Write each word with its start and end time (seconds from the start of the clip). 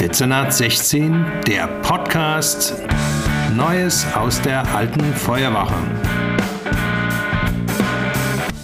Dezernat 0.00 0.54
16, 0.54 1.26
der 1.48 1.66
Podcast 1.82 2.72
Neues 3.56 4.06
aus 4.14 4.40
der 4.40 4.72
alten 4.72 5.02
Feuerwache. 5.12 5.74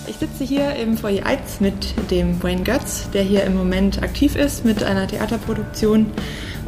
Ich 0.07 0.15
sitze 0.15 0.45
hier 0.45 0.77
im 0.77 0.97
Foyer 0.97 1.27
1 1.27 1.59
mit 1.59 1.75
dem 2.12 2.41
Wayne 2.41 2.62
Götz, 2.62 3.11
der 3.11 3.25
hier 3.25 3.43
im 3.43 3.57
Moment 3.57 4.01
aktiv 4.01 4.37
ist 4.37 4.65
mit 4.65 4.84
einer 4.84 5.09
Theaterproduktion. 5.09 6.07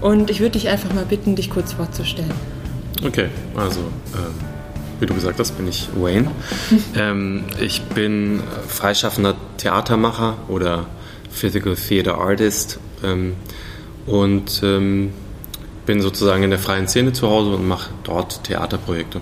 Und 0.01 0.31
ich 0.31 0.41
würde 0.41 0.59
dich 0.59 0.69
einfach 0.69 0.93
mal 0.93 1.05
bitten, 1.05 1.37
dich 1.37 1.49
kurz 1.49 1.75
vorzustellen. 1.75 2.35
Okay, 3.07 3.29
also 3.55 3.81
ähm, 4.15 4.35
wie 4.99 5.07
du 5.07 5.15
gesagt 5.15 5.39
hast, 5.39 5.53
bin 5.57 5.69
ich 5.69 5.91
Wayne. 5.95 6.29
ähm, 6.97 7.45
ich 7.61 7.83
bin 7.83 8.43
freischaffender 8.67 9.37
Theatermacher 9.59 10.39
oder 10.49 10.87
Physical 11.31 11.77
Theater 11.77 12.19
Artist 12.19 12.81
ähm, 13.05 13.37
und 14.07 14.61
ähm, 14.63 15.13
bin 15.85 16.01
sozusagen 16.01 16.43
in 16.43 16.51
der 16.51 16.59
freien 16.59 16.89
Szene 16.89 17.13
zu 17.13 17.29
Hause 17.29 17.51
und 17.51 17.67
mache 17.67 17.91
dort 18.05 18.45
Theaterprojekte. 18.45 19.21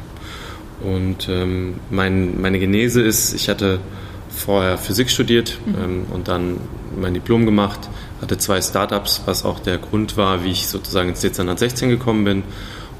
Und 0.83 1.29
ähm, 1.29 1.75
mein, 1.91 2.41
meine 2.41 2.59
Genese 2.59 3.02
ist, 3.02 3.34
ich 3.34 3.48
hatte 3.48 3.80
vorher 4.28 4.77
Physik 4.78 5.11
studiert 5.11 5.59
mhm. 5.65 5.75
ähm, 5.83 6.06
und 6.12 6.28
dann 6.28 6.59
mein 6.97 7.15
Diplom 7.15 7.45
gemacht, 7.45 7.80
hatte 8.20 8.39
zwei 8.39 8.61
Startups, 8.61 9.23
was 9.27 9.45
auch 9.45 9.61
der 9.61 9.78
Grund 9.78 10.16
war, 10.16 10.45
wie 10.45 10.51
ich 10.51 10.69
sozusagen 10.69 11.11
ins 11.11 11.20
Dezernat 11.20 11.59
16 11.59 11.89
gekommen 11.91 12.25
bin 12.25 12.42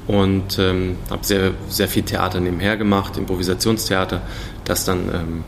und 0.07 0.59
ähm, 0.59 0.97
habe 1.09 1.25
sehr, 1.25 1.51
sehr 1.67 1.87
viel 1.87 2.03
Theater 2.03 2.39
nebenher 2.39 2.77
gemacht, 2.77 3.17
Improvisationstheater, 3.17 4.21
das 4.63 4.85
dann 4.85 5.09
ähm, 5.13 5.43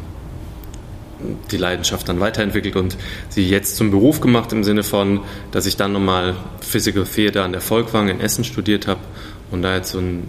die 1.51 1.57
Leidenschaft 1.57 2.07
dann 2.09 2.19
weiterentwickelt 2.19 2.75
und 2.75 2.97
sie 3.29 3.47
jetzt 3.47 3.75
zum 3.75 3.91
Beruf 3.91 4.21
gemacht 4.21 4.51
im 4.51 4.63
Sinne 4.63 4.83
von, 4.83 5.21
dass 5.51 5.65
ich 5.65 5.75
dann 5.75 5.93
nochmal 5.93 6.35
Physical 6.61 7.05
Theater 7.05 7.43
an 7.43 7.51
der 7.51 7.61
Volkwang 7.61 8.09
in 8.09 8.19
Essen 8.19 8.43
studiert 8.43 8.87
habe 8.87 8.99
und 9.51 9.61
da 9.61 9.75
jetzt 9.75 9.91
so 9.91 9.99
ein 9.99 10.27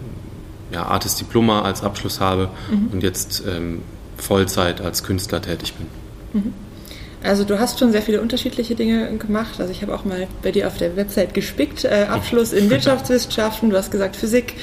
ja, 0.71 0.85
Artist 0.85 1.19
Diploma 1.19 1.61
als 1.61 1.83
Abschluss 1.83 2.19
habe 2.19 2.49
mhm. 2.71 2.89
und 2.93 3.03
jetzt 3.03 3.43
ähm, 3.47 3.81
Vollzeit 4.17 4.81
als 4.81 5.03
Künstler 5.03 5.41
tätig 5.41 5.73
bin. 5.73 5.87
Mhm. 6.41 6.53
Also 7.21 7.43
du 7.43 7.59
hast 7.59 7.79
schon 7.79 7.91
sehr 7.91 8.01
viele 8.01 8.21
unterschiedliche 8.21 8.75
Dinge 8.75 9.17
gemacht. 9.17 9.59
Also 9.59 9.71
ich 9.71 9.81
habe 9.81 9.93
auch 9.93 10.05
mal 10.05 10.27
bei 10.41 10.51
dir 10.51 10.67
auf 10.67 10.77
der 10.77 10.95
Website 10.95 11.33
gespickt. 11.33 11.83
Äh, 11.83 12.07
Abschluss 12.09 12.53
in 12.53 12.69
Wirtschaftswissenschaften, 12.69 13.69
du 13.69 13.77
hast 13.77 13.91
gesagt 13.91 14.15
Physik. 14.15 14.53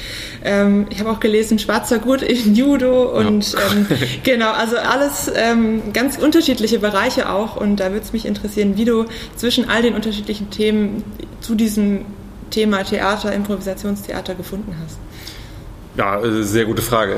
Ähm, 0.43 0.87
ich 0.89 0.99
habe 0.99 1.11
auch 1.11 1.19
gelesen 1.19 1.59
Schwarzer 1.59 1.99
Gurt 1.99 2.23
in 2.23 2.55
Judo 2.55 3.15
und 3.15 3.53
ja. 3.53 3.59
ähm, 3.71 3.87
genau, 4.23 4.51
also 4.51 4.77
alles 4.77 5.31
ähm, 5.35 5.93
ganz 5.93 6.17
unterschiedliche 6.17 6.79
Bereiche 6.79 7.29
auch. 7.29 7.57
Und 7.57 7.79
da 7.79 7.91
würde 7.91 8.03
es 8.03 8.13
mich 8.13 8.25
interessieren, 8.25 8.75
wie 8.75 8.85
du 8.85 9.05
zwischen 9.35 9.69
all 9.69 9.83
den 9.83 9.93
unterschiedlichen 9.93 10.49
Themen 10.49 11.03
zu 11.41 11.53
diesem 11.53 12.05
Thema 12.49 12.83
Theater, 12.83 13.33
Improvisationstheater 13.33 14.33
gefunden 14.33 14.75
hast. 14.83 14.97
Ja, 15.95 16.19
äh, 16.23 16.41
sehr 16.43 16.65
gute 16.65 16.81
Frage. 16.81 17.15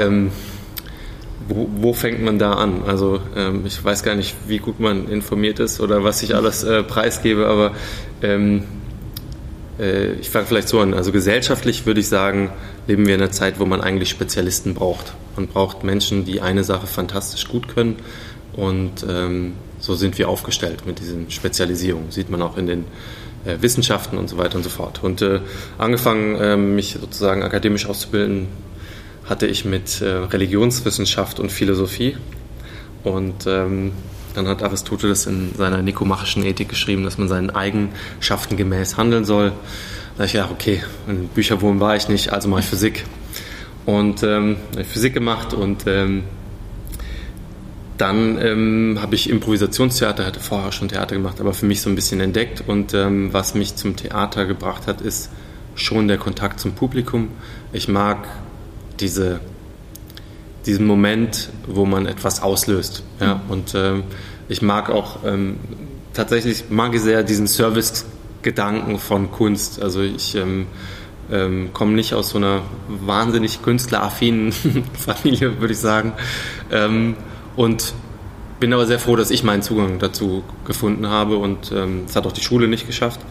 Wo, 1.49 1.67
wo, 1.77 1.93
fängt 1.93 2.21
man 2.21 2.37
da 2.37 2.53
an? 2.53 2.83
Also 2.85 3.19
ähm, 3.35 3.63
ich 3.65 3.83
weiß 3.83 4.03
gar 4.03 4.15
nicht, 4.15 4.35
wie 4.47 4.59
gut 4.59 4.79
man 4.79 5.09
informiert 5.09 5.59
ist 5.59 5.81
oder 5.81 6.03
was 6.03 6.21
ich 6.21 6.35
alles 6.35 6.63
äh, 6.63 6.83
preisgebe, 6.83 7.47
aber 7.47 7.73
ähm, 8.21 8.63
äh, 9.79 10.13
ich 10.13 10.29
fange 10.29 10.45
vielleicht 10.45 10.69
so 10.69 10.79
an. 10.79 10.93
Also 10.93 11.11
gesellschaftlich 11.11 11.87
würde 11.87 12.01
ich 12.01 12.07
sagen, 12.07 12.51
leben 12.87 13.07
wir 13.07 13.15
in 13.15 13.21
einer 13.21 13.31
Zeit, 13.31 13.59
wo 13.59 13.65
man 13.65 13.81
eigentlich 13.81 14.09
Spezialisten 14.09 14.75
braucht. 14.75 15.13
Man 15.35 15.47
braucht 15.47 15.83
Menschen, 15.83 16.23
die 16.23 16.39
eine 16.39 16.63
Sache 16.63 16.85
fantastisch 16.85 17.47
gut 17.47 17.67
können 17.67 17.95
und 18.53 19.05
ähm, 19.09 19.53
so 19.79 19.95
sind 19.95 20.17
wir 20.17 20.29
aufgestellt 20.29 20.85
mit 20.85 20.99
diesen 20.99 21.31
Spezialisierungen. 21.31 22.11
Sieht 22.11 22.29
man 22.29 22.41
auch 22.41 22.57
in 22.57 22.67
den 22.67 22.85
äh, 23.45 23.55
Wissenschaften 23.61 24.17
und 24.17 24.29
so 24.29 24.37
weiter 24.37 24.57
und 24.57 24.63
so 24.63 24.69
fort. 24.69 25.01
Und 25.03 25.21
äh, 25.21 25.39
angefangen, 25.77 26.37
ähm, 26.39 26.75
mich 26.75 26.97
sozusagen 26.99 27.43
akademisch 27.43 27.87
auszubilden, 27.87 28.47
hatte 29.29 29.45
ich 29.45 29.63
mit 29.63 30.01
äh, 30.01 30.09
Religionswissenschaft 30.09 31.39
und 31.39 31.51
Philosophie. 31.51 32.17
Und 33.03 33.45
ähm, 33.47 33.91
dann 34.33 34.47
hat 34.47 34.63
Aristoteles 34.63 35.25
in 35.27 35.53
seiner 35.55 35.81
nikomachischen 35.81 36.43
Ethik 36.43 36.69
geschrieben, 36.69 37.03
dass 37.03 37.17
man 37.17 37.27
seinen 37.27 37.49
Eigenschaften 37.49 38.57
gemäß 38.57 38.97
handeln 38.97 39.25
soll. 39.25 39.53
Da 40.17 40.25
ich 40.25 40.33
ja, 40.33 40.49
okay, 40.51 40.83
in 41.07 41.27
Bücherwurm 41.29 41.79
war 41.79 41.95
ich 41.95 42.09
nicht, 42.09 42.33
also 42.33 42.49
mache 42.49 42.61
ich 42.61 42.65
Physik. 42.65 43.05
Und 43.85 44.23
ähm, 44.23 44.57
habe 44.73 44.83
Physik 44.83 45.13
gemacht 45.13 45.53
und 45.53 45.85
ähm, 45.87 46.23
dann 47.97 48.37
ähm, 48.41 48.99
habe 49.01 49.15
ich 49.15 49.29
Improvisationstheater, 49.29 50.25
hatte 50.25 50.39
vorher 50.39 50.71
schon 50.71 50.89
Theater 50.89 51.15
gemacht, 51.15 51.41
aber 51.41 51.53
für 51.53 51.65
mich 51.65 51.81
so 51.81 51.89
ein 51.89 51.95
bisschen 51.95 52.19
entdeckt. 52.19 52.63
Und 52.65 52.93
ähm, 52.93 53.33
was 53.33 53.55
mich 53.55 53.75
zum 53.75 53.95
Theater 53.95 54.45
gebracht 54.45 54.87
hat, 54.87 55.01
ist 55.01 55.29
schon 55.75 56.07
der 56.07 56.17
Kontakt 56.17 56.59
zum 56.59 56.73
Publikum. 56.73 57.29
Ich 57.73 57.87
mag 57.87 58.27
diese, 58.99 59.39
diesen 60.65 60.85
Moment, 60.85 61.49
wo 61.67 61.85
man 61.85 62.05
etwas 62.05 62.41
auslöst. 62.41 63.03
Ja? 63.19 63.35
Mhm. 63.35 63.41
Und 63.49 63.75
ähm, 63.75 64.03
ich 64.47 64.61
mag 64.61 64.89
auch 64.89 65.23
ähm, 65.25 65.57
tatsächlich 66.13 66.65
mag 66.69 66.93
ich 66.93 67.01
sehr 67.01 67.23
diesen 67.23 67.47
Service-Gedanken 67.47 68.99
von 68.99 69.31
Kunst. 69.31 69.81
Also 69.81 70.01
ich 70.01 70.35
ähm, 70.35 70.67
ähm, 71.31 71.69
komme 71.73 71.93
nicht 71.93 72.13
aus 72.13 72.29
so 72.29 72.37
einer 72.37 72.61
wahnsinnig 72.87 73.61
künstleraffinen 73.61 74.51
Familie, 74.93 75.59
würde 75.59 75.73
ich 75.73 75.79
sagen. 75.79 76.13
Ähm, 76.71 77.15
und 77.55 77.93
bin 78.59 78.73
aber 78.73 78.85
sehr 78.85 78.99
froh, 78.99 79.15
dass 79.15 79.31
ich 79.31 79.43
meinen 79.43 79.61
Zugang 79.61 79.99
dazu 79.99 80.43
gefunden 80.65 81.07
habe 81.07 81.37
und 81.37 81.71
ähm, 81.71 82.03
es 82.05 82.15
hat 82.15 82.25
auch 82.25 82.33
die 82.33 82.41
Schule 82.41 82.67
nicht 82.67 82.87
geschafft. 82.87 83.21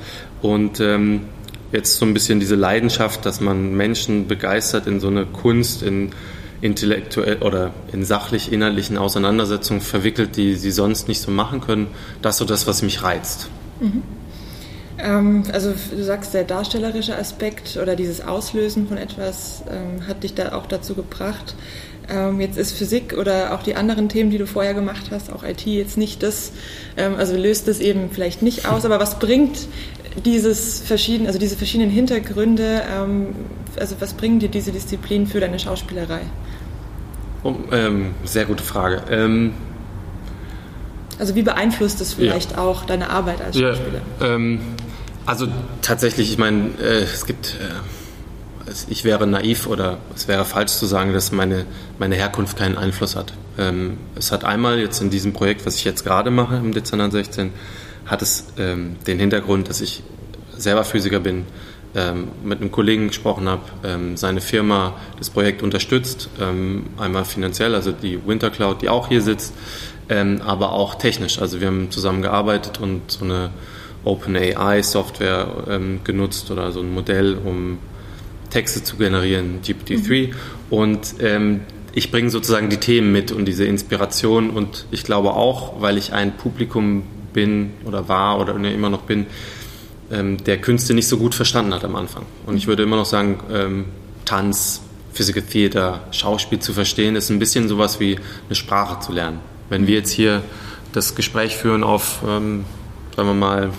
Und 0.40 0.80
ähm, 0.80 1.26
jetzt 1.72 1.96
so 1.96 2.06
ein 2.06 2.14
bisschen 2.14 2.40
diese 2.40 2.54
Leidenschaft, 2.54 3.26
dass 3.26 3.40
man 3.40 3.74
Menschen 3.76 4.28
begeistert 4.28 4.86
in 4.86 5.00
so 5.00 5.08
eine 5.08 5.26
Kunst, 5.26 5.82
in 5.82 6.12
intellektuell 6.60 7.38
oder 7.38 7.72
in 7.92 8.04
sachlich 8.04 8.52
inhaltlichen 8.52 8.98
Auseinandersetzungen 8.98 9.80
verwickelt, 9.80 10.36
die 10.36 10.54
sie 10.56 10.72
sonst 10.72 11.06
nicht 11.06 11.20
so 11.20 11.30
machen 11.30 11.60
können. 11.60 11.88
Das 12.20 12.34
ist 12.34 12.38
so 12.38 12.44
das, 12.44 12.66
was 12.66 12.82
mich 12.82 13.02
reizt. 13.02 13.48
Mhm. 13.80 14.02
Ähm, 14.98 15.44
also 15.52 15.72
du 15.90 16.02
sagst, 16.02 16.34
der 16.34 16.44
darstellerische 16.44 17.16
Aspekt 17.16 17.78
oder 17.80 17.94
dieses 17.94 18.20
Auslösen 18.20 18.88
von 18.88 18.98
etwas 18.98 19.62
ähm, 19.70 20.06
hat 20.08 20.24
dich 20.24 20.34
da 20.34 20.52
auch 20.52 20.66
dazu 20.66 20.94
gebracht. 20.94 21.54
Ähm, 22.10 22.40
jetzt 22.40 22.56
ist 22.56 22.72
Physik 22.72 23.14
oder 23.16 23.54
auch 23.54 23.62
die 23.62 23.76
anderen 23.76 24.08
Themen, 24.08 24.30
die 24.30 24.38
du 24.38 24.46
vorher 24.46 24.72
gemacht 24.72 25.10
hast, 25.10 25.30
auch 25.30 25.44
IT 25.44 25.66
jetzt 25.66 25.98
nicht 25.98 26.22
das, 26.22 26.52
ähm, 26.96 27.14
also 27.16 27.36
löst 27.36 27.68
das 27.68 27.80
eben 27.80 28.10
vielleicht 28.10 28.40
nicht 28.40 28.66
aus, 28.66 28.84
aber 28.84 28.98
was 28.98 29.18
bringt 29.18 29.68
dieses 30.20 30.80
verschieden, 30.80 31.26
also 31.26 31.38
diese 31.38 31.56
verschiedenen 31.56 31.90
Hintergründe, 31.90 32.82
ähm, 32.90 33.34
also 33.78 33.96
was 34.00 34.14
bringen 34.14 34.38
dir 34.38 34.48
diese 34.48 34.72
Disziplin 34.72 35.26
für 35.26 35.40
deine 35.40 35.58
Schauspielerei? 35.58 36.20
Oh, 37.44 37.54
ähm, 37.72 38.14
sehr 38.24 38.46
gute 38.46 38.62
Frage. 38.62 39.02
Ähm, 39.10 39.54
also 41.18 41.34
wie 41.34 41.42
beeinflusst 41.42 42.00
es 42.00 42.14
vielleicht 42.14 42.52
ja. 42.52 42.58
auch 42.58 42.84
deine 42.84 43.10
Arbeit 43.10 43.40
als 43.40 43.58
Schauspieler? 43.58 44.00
Ja, 44.20 44.34
ähm, 44.34 44.60
also 45.26 45.46
tatsächlich, 45.82 46.30
ich 46.30 46.38
meine, 46.38 46.70
äh, 46.80 47.02
es 47.02 47.26
gibt, 47.26 47.56
äh, 47.60 48.70
ich 48.88 49.04
wäre 49.04 49.26
naiv 49.26 49.66
oder 49.66 49.98
es 50.14 50.28
wäre 50.28 50.44
falsch 50.44 50.72
zu 50.72 50.86
sagen, 50.86 51.12
dass 51.12 51.32
meine, 51.32 51.66
meine 51.98 52.14
Herkunft 52.14 52.56
keinen 52.56 52.78
Einfluss 52.78 53.16
hat. 53.16 53.34
Ähm, 53.58 53.98
es 54.16 54.32
hat 54.32 54.44
einmal 54.44 54.78
jetzt 54.78 55.00
in 55.02 55.10
diesem 55.10 55.32
Projekt, 55.32 55.66
was 55.66 55.74
ich 55.74 55.84
jetzt 55.84 56.04
gerade 56.04 56.30
mache 56.30 56.56
im 56.56 56.72
Dezember 56.72 57.10
16, 57.10 57.50
hat 58.08 58.22
es 58.22 58.46
ähm, 58.58 58.96
den 59.06 59.20
Hintergrund, 59.20 59.69
dass 59.69 59.80
ich 59.80 60.02
selber 60.56 60.84
Physiker 60.84 61.20
bin, 61.20 61.44
ähm, 61.94 62.28
mit 62.44 62.60
einem 62.60 62.70
Kollegen 62.70 63.08
gesprochen 63.08 63.48
habe, 63.48 63.62
ähm, 63.84 64.16
seine 64.16 64.41
Firma 64.41 64.94
das 65.19 65.30
Projekt 65.30 65.62
unterstützt, 65.62 66.28
ähm, 66.41 66.86
einmal 66.98 67.24
finanziell, 67.24 67.74
also 67.74 67.92
die 67.92 68.26
Wintercloud, 68.26 68.82
die 68.82 68.88
auch 68.88 69.08
hier 69.08 69.22
sitzt, 69.22 69.54
ähm, 70.08 70.41
aber 70.44 70.72
auch 70.72 70.96
technisch. 70.96 71.38
Also 71.38 71.60
wir 71.60 71.69
haben 71.69 71.91
zusammen 71.91 72.22
gearbeitet 72.22 72.80
und 72.80 73.10
so 73.10 73.24
eine 73.24 73.50
OpenAI-Software 74.04 75.49
ähm, 75.69 76.00
genutzt 76.05 76.50
oder 76.50 76.72
so 76.72 76.81
ein 76.81 76.93
Modell, 76.93 77.38
um 77.43 77.78
Texte 78.50 78.82
zu 78.82 78.96
generieren, 78.96 79.60
GPT-3. 79.62 80.28
Mhm. 80.28 80.34
Und 80.70 81.14
ich 81.94 82.10
bringe 82.10 82.31
sozusagen 82.31 82.70
die 82.70 82.76
Themen 82.76 83.12
mit 83.12 83.32
und 83.32 83.46
diese 83.46 83.64
Inspiration 83.64 84.50
und 84.50 84.87
ich 84.90 85.05
glaube 85.05 85.34
auch, 85.34 85.81
weil 85.81 85.99
ich 85.99 86.12
ein 86.12 86.37
Publikum 86.37 87.02
bin 87.32 87.72
oder 87.84 88.08
war 88.08 88.40
oder 88.40 88.54
immer 88.54 88.90
noch 88.90 89.02
bin, 89.02 89.26
ähm, 90.10 90.42
der 90.44 90.58
Künste 90.58 90.94
nicht 90.94 91.08
so 91.08 91.19
gut 91.19 91.34
verstanden 91.34 91.75
hat 91.75 91.84
am 91.84 91.96
Anfang. 91.96 92.25
Und 92.46 92.56
ich 92.56 92.66
würde 92.66 92.82
immer 92.82 92.96
noch 92.96 93.06
sagen, 93.06 93.40
ähm, 93.52 93.84
Tanz, 94.25 94.82
Physical 95.12 95.42
Theater, 95.42 96.00
Schauspiel 96.10 96.60
zu 96.60 96.72
verstehen, 96.72 97.16
ist 97.16 97.30
ein 97.30 97.38
bisschen 97.38 97.69
sowas 97.69 98.00
wie 98.00 98.16
eine 98.46 98.54
Sprache 98.54 99.00
zu 99.00 99.12
lernen. 99.12 99.40
Wenn 99.69 99.86
wir 99.86 99.96
jetzt 99.96 100.10
hier 100.10 100.42
das 100.92 101.14
Gespräch 101.14 101.56
führen 101.56 101.82
auf, 101.82 102.20
ähm, 102.26 102.64
sagen 103.16 103.28
wir 103.28 103.34
mal, 103.34 103.70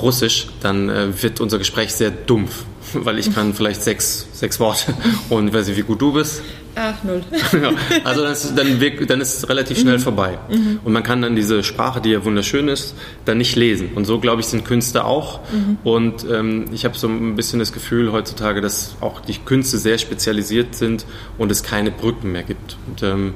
Russisch, 0.00 0.48
dann 0.60 0.88
äh, 0.88 1.22
wird 1.22 1.40
unser 1.40 1.58
Gespräch 1.58 1.94
sehr 1.94 2.10
dumpf, 2.10 2.64
weil 2.92 3.18
ich 3.18 3.34
kann 3.34 3.54
vielleicht 3.54 3.82
sechs, 3.82 4.26
sechs 4.32 4.60
Worte 4.60 4.94
und 5.28 5.52
weiß 5.52 5.68
nicht, 5.68 5.76
wie 5.76 5.82
gut 5.82 6.00
du 6.00 6.12
bist. 6.12 6.42
Ach, 6.80 7.02
null. 7.02 7.22
ja, 7.60 7.72
also 8.04 8.22
das, 8.22 8.54
dann, 8.54 8.80
wirkt, 8.80 9.10
dann 9.10 9.20
ist 9.20 9.38
es 9.38 9.48
relativ 9.48 9.80
schnell 9.80 9.98
mhm. 9.98 10.02
vorbei. 10.02 10.38
Mhm. 10.48 10.78
Und 10.84 10.92
man 10.92 11.02
kann 11.02 11.20
dann 11.20 11.34
diese 11.34 11.64
Sprache, 11.64 12.00
die 12.00 12.10
ja 12.10 12.24
wunderschön 12.24 12.68
ist, 12.68 12.94
dann 13.24 13.38
nicht 13.38 13.56
lesen. 13.56 13.90
Und 13.96 14.04
so, 14.04 14.20
glaube 14.20 14.42
ich, 14.42 14.46
sind 14.46 14.64
Künste 14.64 15.04
auch. 15.04 15.40
Mhm. 15.52 15.78
Und 15.82 16.26
ähm, 16.30 16.66
ich 16.72 16.84
habe 16.84 16.96
so 16.96 17.08
ein 17.08 17.34
bisschen 17.34 17.58
das 17.58 17.72
Gefühl 17.72 18.12
heutzutage, 18.12 18.60
dass 18.60 18.94
auch 19.00 19.20
die 19.20 19.34
Künste 19.38 19.76
sehr 19.78 19.98
spezialisiert 19.98 20.76
sind 20.76 21.04
und 21.36 21.50
es 21.50 21.64
keine 21.64 21.90
Brücken 21.90 22.30
mehr 22.30 22.44
gibt. 22.44 22.76
Und 22.86 23.02
ähm, 23.02 23.34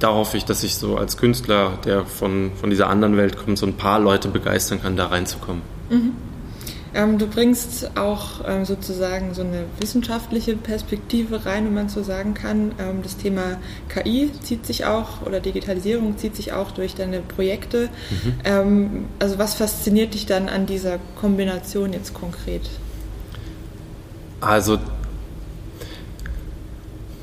da 0.00 0.08
hoffe 0.08 0.36
ich, 0.36 0.44
dass 0.44 0.64
ich 0.64 0.74
so 0.74 0.96
als 0.96 1.16
Künstler, 1.16 1.78
der 1.84 2.04
von, 2.04 2.50
von 2.60 2.70
dieser 2.70 2.88
anderen 2.88 3.16
Welt 3.16 3.36
kommt, 3.36 3.58
so 3.58 3.66
ein 3.66 3.76
paar 3.76 4.00
Leute 4.00 4.26
begeistern 4.26 4.82
kann, 4.82 4.96
da 4.96 5.06
reinzukommen. 5.06 5.62
Ähm, 6.94 7.18
du 7.18 7.26
bringst 7.26 7.96
auch 7.96 8.42
ähm, 8.46 8.64
sozusagen 8.64 9.34
so 9.34 9.42
eine 9.42 9.64
wissenschaftliche 9.80 10.56
Perspektive 10.56 11.46
rein, 11.46 11.66
wenn 11.66 11.74
man 11.74 11.88
so 11.88 12.02
sagen 12.02 12.34
kann. 12.34 12.72
Ähm, 12.78 13.02
das 13.02 13.16
Thema 13.16 13.58
KI 13.88 14.30
zieht 14.42 14.66
sich 14.66 14.84
auch 14.84 15.22
oder 15.24 15.40
Digitalisierung 15.40 16.18
zieht 16.18 16.36
sich 16.36 16.52
auch 16.52 16.70
durch 16.70 16.94
deine 16.94 17.20
Projekte. 17.20 17.88
Mhm. 18.10 18.34
Ähm, 18.44 19.04
also 19.18 19.38
was 19.38 19.54
fasziniert 19.54 20.14
dich 20.14 20.26
dann 20.26 20.48
an 20.48 20.66
dieser 20.66 20.98
Kombination 21.16 21.92
jetzt 21.92 22.14
konkret? 22.14 22.68
Also 24.40 24.78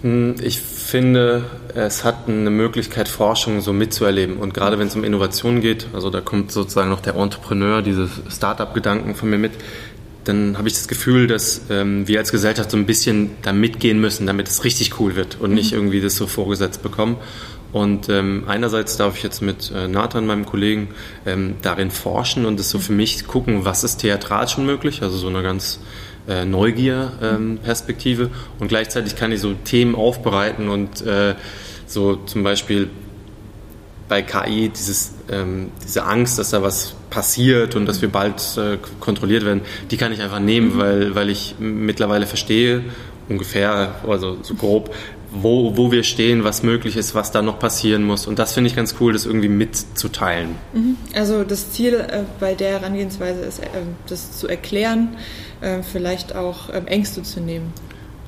ich 0.02 0.60
finde, 0.60 1.44
es 1.76 2.06
hat 2.06 2.28
eine 2.28 2.50
Möglichkeit, 2.50 3.10
Forschung 3.10 3.60
so 3.60 3.74
mitzuerleben. 3.74 4.38
Und 4.38 4.54
gerade 4.54 4.80
wenn 4.80 4.88
es 4.88 4.96
um 4.96 5.04
Innovation 5.04 5.60
geht, 5.60 5.88
also 5.94 6.10
da 6.10 6.22
kommt 6.22 6.52
sozusagen 6.52 6.90
noch 6.90 7.02
der 7.02 7.16
Entrepreneur, 7.16 7.82
diese 7.82 8.08
Start-up-Gedanken 8.30 9.16
von 9.16 9.30
mir 9.30 9.38
mit, 9.38 9.52
dann 10.24 10.58
habe 10.58 10.68
ich 10.68 10.76
das 10.76 10.88
Gefühl, 10.88 11.28
dass 11.28 11.64
ähm, 11.70 12.08
wir 12.08 12.20
als 12.20 12.32
Gesellschaft 12.32 12.72
so 12.72 12.78
ein 12.78 12.86
bisschen 12.86 13.32
da 13.42 13.52
mitgehen 13.52 14.00
müssen, 14.00 14.28
damit 14.28 14.48
es 14.48 14.64
richtig 14.64 15.00
cool 15.00 15.16
wird 15.16 15.38
und 15.40 15.54
nicht 15.54 15.72
mhm. 15.72 15.80
irgendwie 15.80 16.02
das 16.02 16.16
so 16.16 16.28
vorgesetzt 16.28 16.82
bekommen. 16.82 17.18
Und 17.72 18.10
ähm, 18.10 18.46
einerseits 18.48 18.98
darf 18.98 19.18
ich 19.18 19.24
jetzt 19.24 19.42
mit 19.42 19.72
äh, 19.72 19.88
Nathan, 19.88 20.26
meinem 20.26 20.46
Kollegen, 20.46 20.90
ähm, 21.26 21.56
darin 21.62 21.92
forschen 21.92 22.46
und 22.46 22.60
es 22.60 22.70
so 22.70 22.80
für 22.80 22.94
mich 22.94 23.28
gucken, 23.28 23.66
was 23.66 23.84
ist 23.84 23.98
theatral 23.98 24.48
schon 24.48 24.66
möglich, 24.66 25.04
also 25.04 25.18
so 25.18 25.28
eine 25.28 25.44
ganz 25.44 25.80
äh, 26.30 26.46
Neugier-Perspektive 26.46 28.24
ähm, 28.24 28.32
und 28.60 28.68
gleichzeitig 28.68 29.16
kann 29.16 29.32
ich 29.32 29.42
so 29.42 29.54
Themen 29.54 29.96
aufbereiten 29.96 30.70
und 30.70 31.02
äh, 31.02 31.36
so 31.86 32.16
zum 32.16 32.44
Beispiel 32.44 32.90
bei 34.08 34.22
KI 34.22 34.70
dieses, 34.70 35.14
ähm, 35.32 35.72
diese 35.84 36.04
Angst, 36.04 36.40
dass 36.40 36.52
da 36.52 36.62
was 36.62 36.96
passiert 37.10 37.76
und 37.76 37.86
dass 37.86 38.02
wir 38.02 38.10
bald 38.10 38.42
äh, 38.58 38.78
kontrolliert 39.00 39.46
werden, 39.46 39.62
die 39.90 39.98
kann 39.98 40.12
ich 40.12 40.22
einfach 40.22 40.40
nehmen, 40.40 40.76
mhm. 40.76 40.80
weil, 40.80 41.16
weil 41.16 41.30
ich 41.30 41.56
mittlerweile 41.60 42.26
verstehe, 42.26 42.84
ungefähr, 43.28 43.96
also 44.08 44.38
so 44.42 44.56
grob, 44.56 44.94
wo, 45.32 45.78
wo 45.78 45.92
wir 45.92 46.04
stehen, 46.04 46.44
was 46.44 46.64
möglich 46.64 46.96
ist, 46.96 47.14
was 47.14 47.32
da 47.32 47.42
noch 47.42 47.60
passieren 47.60 48.04
muss. 48.04 48.28
Und 48.28 48.40
das 48.40 48.54
finde 48.54 48.70
ich 48.70 48.76
ganz 48.76 48.96
cool, 49.00 49.14
das 49.14 49.26
irgendwie 49.26 49.50
mitzuteilen. 49.50 50.56
Mhm. 50.74 50.98
Also 51.14 51.44
das 51.44 51.72
Ziel 51.72 51.94
äh, 51.96 52.24
bei 52.40 52.56
der 52.56 52.80
Herangehensweise 52.80 53.42
ist, 53.42 53.60
äh, 53.60 53.68
das 54.08 54.38
zu 54.38 54.48
erklären, 54.48 55.18
äh, 55.62 55.84
vielleicht 55.84 56.36
auch 56.36 56.74
ähm, 56.74 56.88
Ängste 56.88 57.24
zu 57.24 57.40
nehmen. 57.42 57.74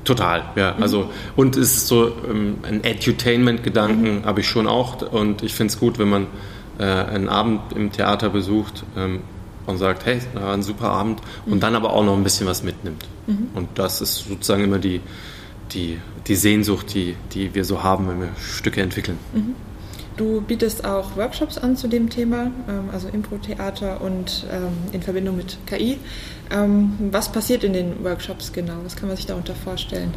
Total, 0.04 0.44
ja. 0.56 0.76
Mhm. 0.76 0.84
Also 0.84 1.10
und 1.36 1.58
es 1.58 1.76
ist 1.76 1.88
so 1.88 2.12
ähm, 2.30 2.58
ein 2.64 2.84
Edutainment-Gedanken 2.84 4.20
mhm. 4.20 4.26
habe 4.26 4.42
ich 4.42 4.48
schon 4.48 4.68
auch 4.68 5.02
und 5.12 5.44
ich 5.44 5.54
finde 5.54 5.72
es 5.72 5.80
gut, 5.80 6.00
wenn 6.00 6.10
man 6.10 6.28
einen 6.80 7.30
Abend 7.30 7.74
im 7.76 7.92
Theater 7.92 8.30
besucht 8.30 8.86
ähm, 8.98 9.20
und 9.68 9.78
sagt, 9.78 10.06
hey, 10.08 10.20
war 10.34 10.54
ein 10.54 10.64
super 10.64 10.90
Abend 10.90 11.20
und 11.46 11.56
mhm. 11.56 11.60
dann 11.60 11.76
aber 11.76 11.94
auch 11.94 12.04
noch 12.04 12.16
ein 12.16 12.24
bisschen 12.24 12.48
was 12.48 12.64
mitnimmt. 12.64 13.06
Mhm. 13.28 13.50
Und 13.54 13.68
das 13.76 14.02
ist 14.02 14.26
sozusagen 14.28 14.64
immer 14.64 14.80
die 14.80 15.00
die, 15.74 16.00
die 16.28 16.36
Sehnsucht, 16.36 16.94
die, 16.94 17.16
die 17.34 17.54
wir 17.56 17.66
so 17.66 17.84
haben, 17.84 18.08
wenn 18.08 18.22
wir 18.22 18.30
Stücke 18.38 18.82
entwickeln. 18.82 19.18
Mhm. 19.34 19.56
Du 20.18 20.42
bietest 20.42 20.84
auch 20.86 21.16
Workshops 21.16 21.58
an 21.58 21.78
zu 21.78 21.88
dem 21.88 22.10
Thema, 22.10 22.52
ähm, 22.68 22.90
also 22.92 23.08
Impro-Theater 23.08 24.02
und 24.02 24.46
ähm, 24.52 24.68
in 24.92 25.02
Verbindung 25.02 25.38
mit 25.38 25.58
KI. 25.66 25.98
Ähm, 26.52 26.94
was 27.12 27.32
passiert 27.32 27.64
in 27.64 27.74
den 27.74 28.04
Workshops 28.04 28.52
genau? 28.52 28.76
Was 28.84 28.96
kann 28.96 29.08
man 29.08 29.16
sich 29.16 29.26
darunter 29.26 29.56
vorstellen? 29.56 30.14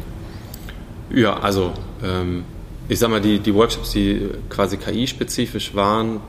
Ja, 1.09 1.39
also 1.39 1.73
ich 2.87 2.99
sag 2.99 3.09
mal, 3.09 3.21
die, 3.21 3.39
die 3.39 3.53
Workshops, 3.53 3.91
die 3.91 4.29
quasi 4.49 4.77
KI-spezifisch 4.77 5.73
waren 5.75 6.19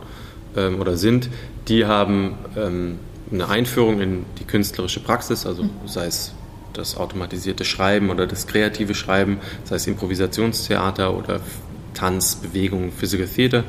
oder 0.54 0.96
sind, 0.96 1.28
die 1.66 1.86
haben 1.86 2.34
eine 2.54 3.48
Einführung 3.48 4.00
in 4.00 4.24
die 4.38 4.44
künstlerische 4.44 5.00
Praxis, 5.00 5.46
also 5.46 5.64
mhm. 5.64 5.70
sei 5.86 6.06
es 6.06 6.32
das 6.76 6.96
automatisierte 6.96 7.64
Schreiben 7.64 8.10
oder 8.10 8.26
das 8.26 8.46
kreative 8.46 8.94
Schreiben, 8.94 9.38
sei 9.64 9.76
es 9.76 9.86
Improvisationstheater 9.86 11.16
oder 11.16 11.40
Tanz, 11.96 12.36
Bewegung, 12.36 12.92
Physical 12.92 13.26
Theater 13.26 13.64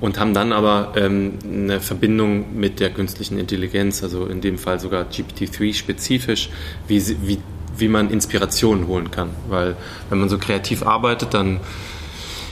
und 0.00 0.18
haben 0.18 0.34
dann 0.34 0.52
aber 0.52 0.92
ähm, 0.96 1.38
eine 1.44 1.80
Verbindung 1.80 2.58
mit 2.58 2.80
der 2.80 2.90
künstlichen 2.90 3.38
Intelligenz, 3.38 4.02
also 4.02 4.26
in 4.26 4.40
dem 4.40 4.58
Fall 4.58 4.80
sogar 4.80 5.04
GPT-3 5.04 5.74
spezifisch, 5.74 6.50
wie, 6.88 7.02
wie, 7.22 7.38
wie 7.76 7.88
man 7.88 8.10
Inspirationen 8.10 8.88
holen 8.88 9.10
kann. 9.10 9.30
Weil 9.48 9.76
wenn 10.10 10.18
man 10.18 10.28
so 10.28 10.38
kreativ 10.38 10.82
arbeitet, 10.82 11.34
dann 11.34 11.60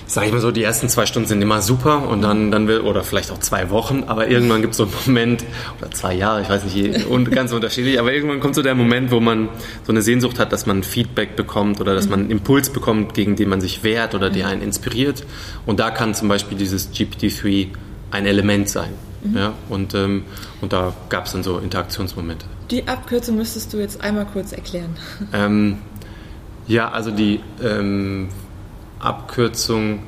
sage 0.07 0.29
ich 0.29 0.33
mal 0.33 0.41
so, 0.41 0.51
die 0.53 0.63
ersten 0.63 0.89
zwei 0.89 1.05
Stunden 1.05 1.29
sind 1.29 1.43
immer 1.43 1.61
super 1.63 2.09
und 2.09 2.23
dann, 2.23 2.51
dann 2.51 2.69
will, 2.69 2.81
oder 2.81 3.03
vielleicht 3.03 3.31
auch 3.31 3.39
zwei 3.39 3.71
Wochen, 3.71 4.05
aber 4.07 4.29
irgendwann 4.29 4.61
gibt 4.61 4.73
es 4.73 4.77
so 4.77 4.85
einen 4.85 4.93
Moment, 5.07 5.45
oder 5.79 5.91
zwei 5.91 6.15
Jahre, 6.15 6.43
ich 6.43 6.49
weiß 6.49 6.65
nicht, 6.65 7.07
und 7.07 7.31
ganz 7.33 7.53
unterschiedlich, 7.53 7.99
aber 7.99 8.13
irgendwann 8.13 8.41
kommt 8.41 8.55
so 8.55 8.63
der 8.63 8.75
Moment, 8.75 9.11
wo 9.11 9.21
man 9.21 9.49
so 9.85 9.93
eine 9.93 10.03
Sehnsucht 10.03 10.39
hat, 10.39 10.53
dass 10.53 10.67
man 10.67 10.83
Feedback 10.83 11.35
bekommt 11.35 11.81
oder 11.81 11.95
dass 11.95 12.09
man 12.09 12.21
einen 12.21 12.31
Impuls 12.31 12.71
bekommt, 12.71 13.15
gegen 13.15 13.37
den 13.37 13.49
man 13.49 13.61
sich 13.61 13.83
wehrt 13.83 14.15
oder 14.15 14.31
der 14.31 14.47
einen 14.47 14.63
inspiriert. 14.63 15.25
Und 15.67 15.81
da 15.81 15.91
kann 15.91 16.15
zum 16.15 16.29
Beispiel 16.29 16.57
dieses 16.57 16.93
GPT-3 16.93 17.69
ein 18.13 18.27
Element 18.27 18.69
sein. 18.69 18.91
Mhm. 19.25 19.37
Ja, 19.37 19.53
und, 19.69 19.95
ähm, 19.95 20.25
und 20.61 20.73
da 20.73 20.95
gab 21.09 21.27
es 21.27 21.33
dann 21.33 21.43
so 21.43 21.59
Interaktionsmomente. 21.59 22.47
Die 22.71 22.87
Abkürzung 22.87 23.37
müsstest 23.37 23.73
du 23.73 23.79
jetzt 23.79 24.01
einmal 24.01 24.27
kurz 24.27 24.53
erklären. 24.53 24.97
Ähm, 25.33 25.79
ja, 26.67 26.91
also 26.91 27.11
die 27.11 27.41
ähm, 27.63 28.29
Abkürzung, 28.99 30.03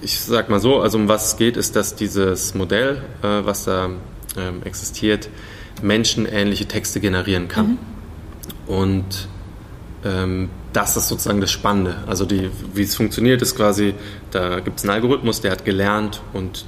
ich 0.00 0.20
sag 0.20 0.50
mal 0.50 0.60
so, 0.60 0.80
also 0.80 0.98
um 0.98 1.08
was 1.08 1.28
es 1.28 1.36
geht, 1.36 1.56
ist, 1.56 1.76
dass 1.76 1.94
dieses 1.94 2.54
Modell, 2.54 3.02
äh, 3.22 3.44
was 3.44 3.64
da 3.64 3.90
ähm, 4.36 4.62
existiert, 4.64 5.28
menschenähnliche 5.82 6.66
Texte 6.66 7.00
generieren 7.00 7.48
kann. 7.48 7.66
Mhm. 7.66 7.78
Und 8.66 9.28
ähm, 10.04 10.50
das 10.72 10.96
ist 10.96 11.08
sozusagen 11.08 11.40
das 11.40 11.50
Spannende. 11.50 11.96
Also 12.06 12.26
die, 12.26 12.50
wie 12.74 12.82
es 12.82 12.94
funktioniert, 12.94 13.42
ist 13.42 13.56
quasi, 13.56 13.94
da 14.30 14.60
gibt 14.60 14.78
es 14.78 14.84
einen 14.84 14.90
Algorithmus, 14.90 15.40
der 15.40 15.52
hat 15.52 15.64
gelernt 15.64 16.20
und 16.32 16.66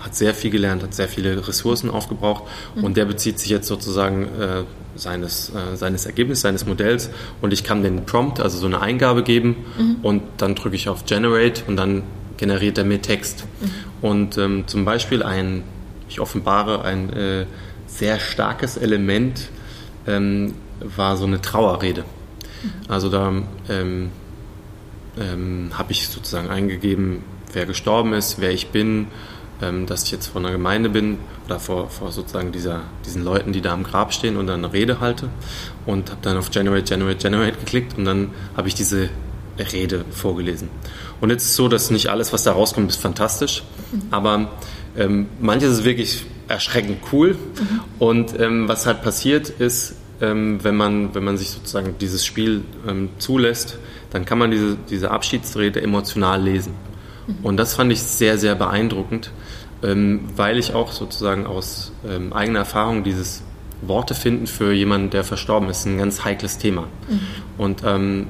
hat 0.00 0.14
sehr 0.14 0.34
viel 0.34 0.50
gelernt, 0.50 0.82
hat 0.82 0.94
sehr 0.94 1.08
viele 1.08 1.46
Ressourcen 1.46 1.90
aufgebraucht 1.90 2.44
mhm. 2.74 2.84
und 2.84 2.96
der 2.96 3.04
bezieht 3.04 3.38
sich 3.38 3.50
jetzt 3.50 3.66
sozusagen 3.68 4.24
äh, 4.24 4.64
seines, 4.96 5.50
äh, 5.50 5.76
seines 5.76 6.06
Ergebnisses, 6.06 6.42
seines 6.42 6.66
Modells 6.66 7.10
und 7.40 7.52
ich 7.52 7.64
kann 7.64 7.82
den 7.82 8.04
Prompt, 8.06 8.40
also 8.40 8.58
so 8.58 8.66
eine 8.66 8.80
Eingabe 8.80 9.22
geben 9.22 9.56
mhm. 9.78 9.96
und 10.02 10.22
dann 10.38 10.54
drücke 10.54 10.76
ich 10.76 10.88
auf 10.88 11.04
Generate 11.04 11.62
und 11.66 11.76
dann 11.76 12.02
generiert 12.36 12.78
er 12.78 12.84
mir 12.84 13.02
Text. 13.02 13.44
Mhm. 13.60 13.70
Und 14.00 14.38
ähm, 14.38 14.64
zum 14.66 14.84
Beispiel 14.84 15.22
ein, 15.22 15.62
ich 16.08 16.20
offenbare 16.20 16.82
ein 16.82 17.12
äh, 17.12 17.46
sehr 17.86 18.18
starkes 18.18 18.76
Element 18.76 19.50
ähm, 20.06 20.54
war 20.80 21.16
so 21.16 21.26
eine 21.26 21.40
Trauerrede. 21.40 22.02
Mhm. 22.02 22.70
Also 22.88 23.10
da 23.10 23.32
ähm, 23.68 24.10
ähm, 25.18 25.70
habe 25.74 25.92
ich 25.92 26.08
sozusagen 26.08 26.48
eingegeben, 26.48 27.22
wer 27.52 27.66
gestorben 27.66 28.12
ist, 28.14 28.40
wer 28.40 28.50
ich 28.50 28.68
bin, 28.68 29.08
ähm, 29.62 29.86
dass 29.86 30.04
ich 30.04 30.12
jetzt 30.12 30.28
vor 30.28 30.40
einer 30.40 30.52
Gemeinde 30.52 30.88
bin 30.88 31.18
oder 31.46 31.60
vor, 31.60 31.90
vor 31.90 32.12
sozusagen 32.12 32.52
dieser, 32.52 32.82
diesen 33.04 33.24
Leuten, 33.24 33.52
die 33.52 33.60
da 33.60 33.72
am 33.72 33.82
Grab 33.82 34.12
stehen 34.12 34.36
und 34.36 34.46
dann 34.46 34.64
eine 34.64 34.72
Rede 34.72 35.00
halte 35.00 35.28
und 35.86 36.10
habe 36.10 36.20
dann 36.22 36.36
auf 36.36 36.50
Generate, 36.50 36.84
Generate, 36.84 37.18
Generate 37.18 37.58
geklickt 37.58 37.98
und 37.98 38.04
dann 38.04 38.30
habe 38.56 38.68
ich 38.68 38.74
diese 38.74 39.10
Rede 39.72 40.04
vorgelesen. 40.10 40.68
Und 41.20 41.30
jetzt 41.30 41.42
ist 41.42 41.50
es 41.50 41.56
so, 41.56 41.68
dass 41.68 41.90
nicht 41.90 42.08
alles, 42.08 42.32
was 42.32 42.44
da 42.44 42.52
rauskommt, 42.52 42.90
ist 42.90 43.00
fantastisch, 43.00 43.62
mhm. 43.92 44.02
aber 44.10 44.50
ähm, 44.96 45.26
manches 45.40 45.70
ist 45.70 45.84
wirklich 45.84 46.24
erschreckend 46.48 46.98
cool 47.12 47.34
mhm. 47.34 47.80
und 47.98 48.40
ähm, 48.40 48.68
was 48.68 48.86
halt 48.86 49.02
passiert 49.02 49.48
ist, 49.50 49.94
ähm, 50.20 50.62
wenn, 50.62 50.76
man, 50.76 51.14
wenn 51.14 51.24
man 51.24 51.36
sich 51.38 51.50
sozusagen 51.50 51.96
dieses 51.98 52.24
Spiel 52.24 52.62
ähm, 52.88 53.10
zulässt, 53.18 53.78
dann 54.10 54.24
kann 54.24 54.38
man 54.38 54.50
diese, 54.50 54.76
diese 54.88 55.10
Abschiedsrede 55.10 55.82
emotional 55.82 56.42
lesen. 56.42 56.74
Mhm. 57.26 57.44
Und 57.44 57.56
das 57.56 57.74
fand 57.74 57.92
ich 57.92 58.02
sehr, 58.02 58.38
sehr 58.38 58.54
beeindruckend, 58.54 59.30
ähm, 59.82 60.28
weil 60.36 60.58
ich 60.58 60.74
auch 60.74 60.92
sozusagen 60.92 61.46
aus 61.46 61.92
ähm, 62.08 62.32
eigener 62.32 62.60
Erfahrung 62.60 63.04
dieses 63.04 63.42
Worte 63.82 64.14
finden 64.14 64.46
für 64.46 64.72
jemanden, 64.72 65.10
der 65.10 65.24
verstorben 65.24 65.68
ist, 65.70 65.86
ein 65.86 65.98
ganz 65.98 66.24
heikles 66.24 66.58
Thema. 66.58 66.82
Mhm. 67.08 67.20
Und 67.58 67.82
ähm, 67.84 68.26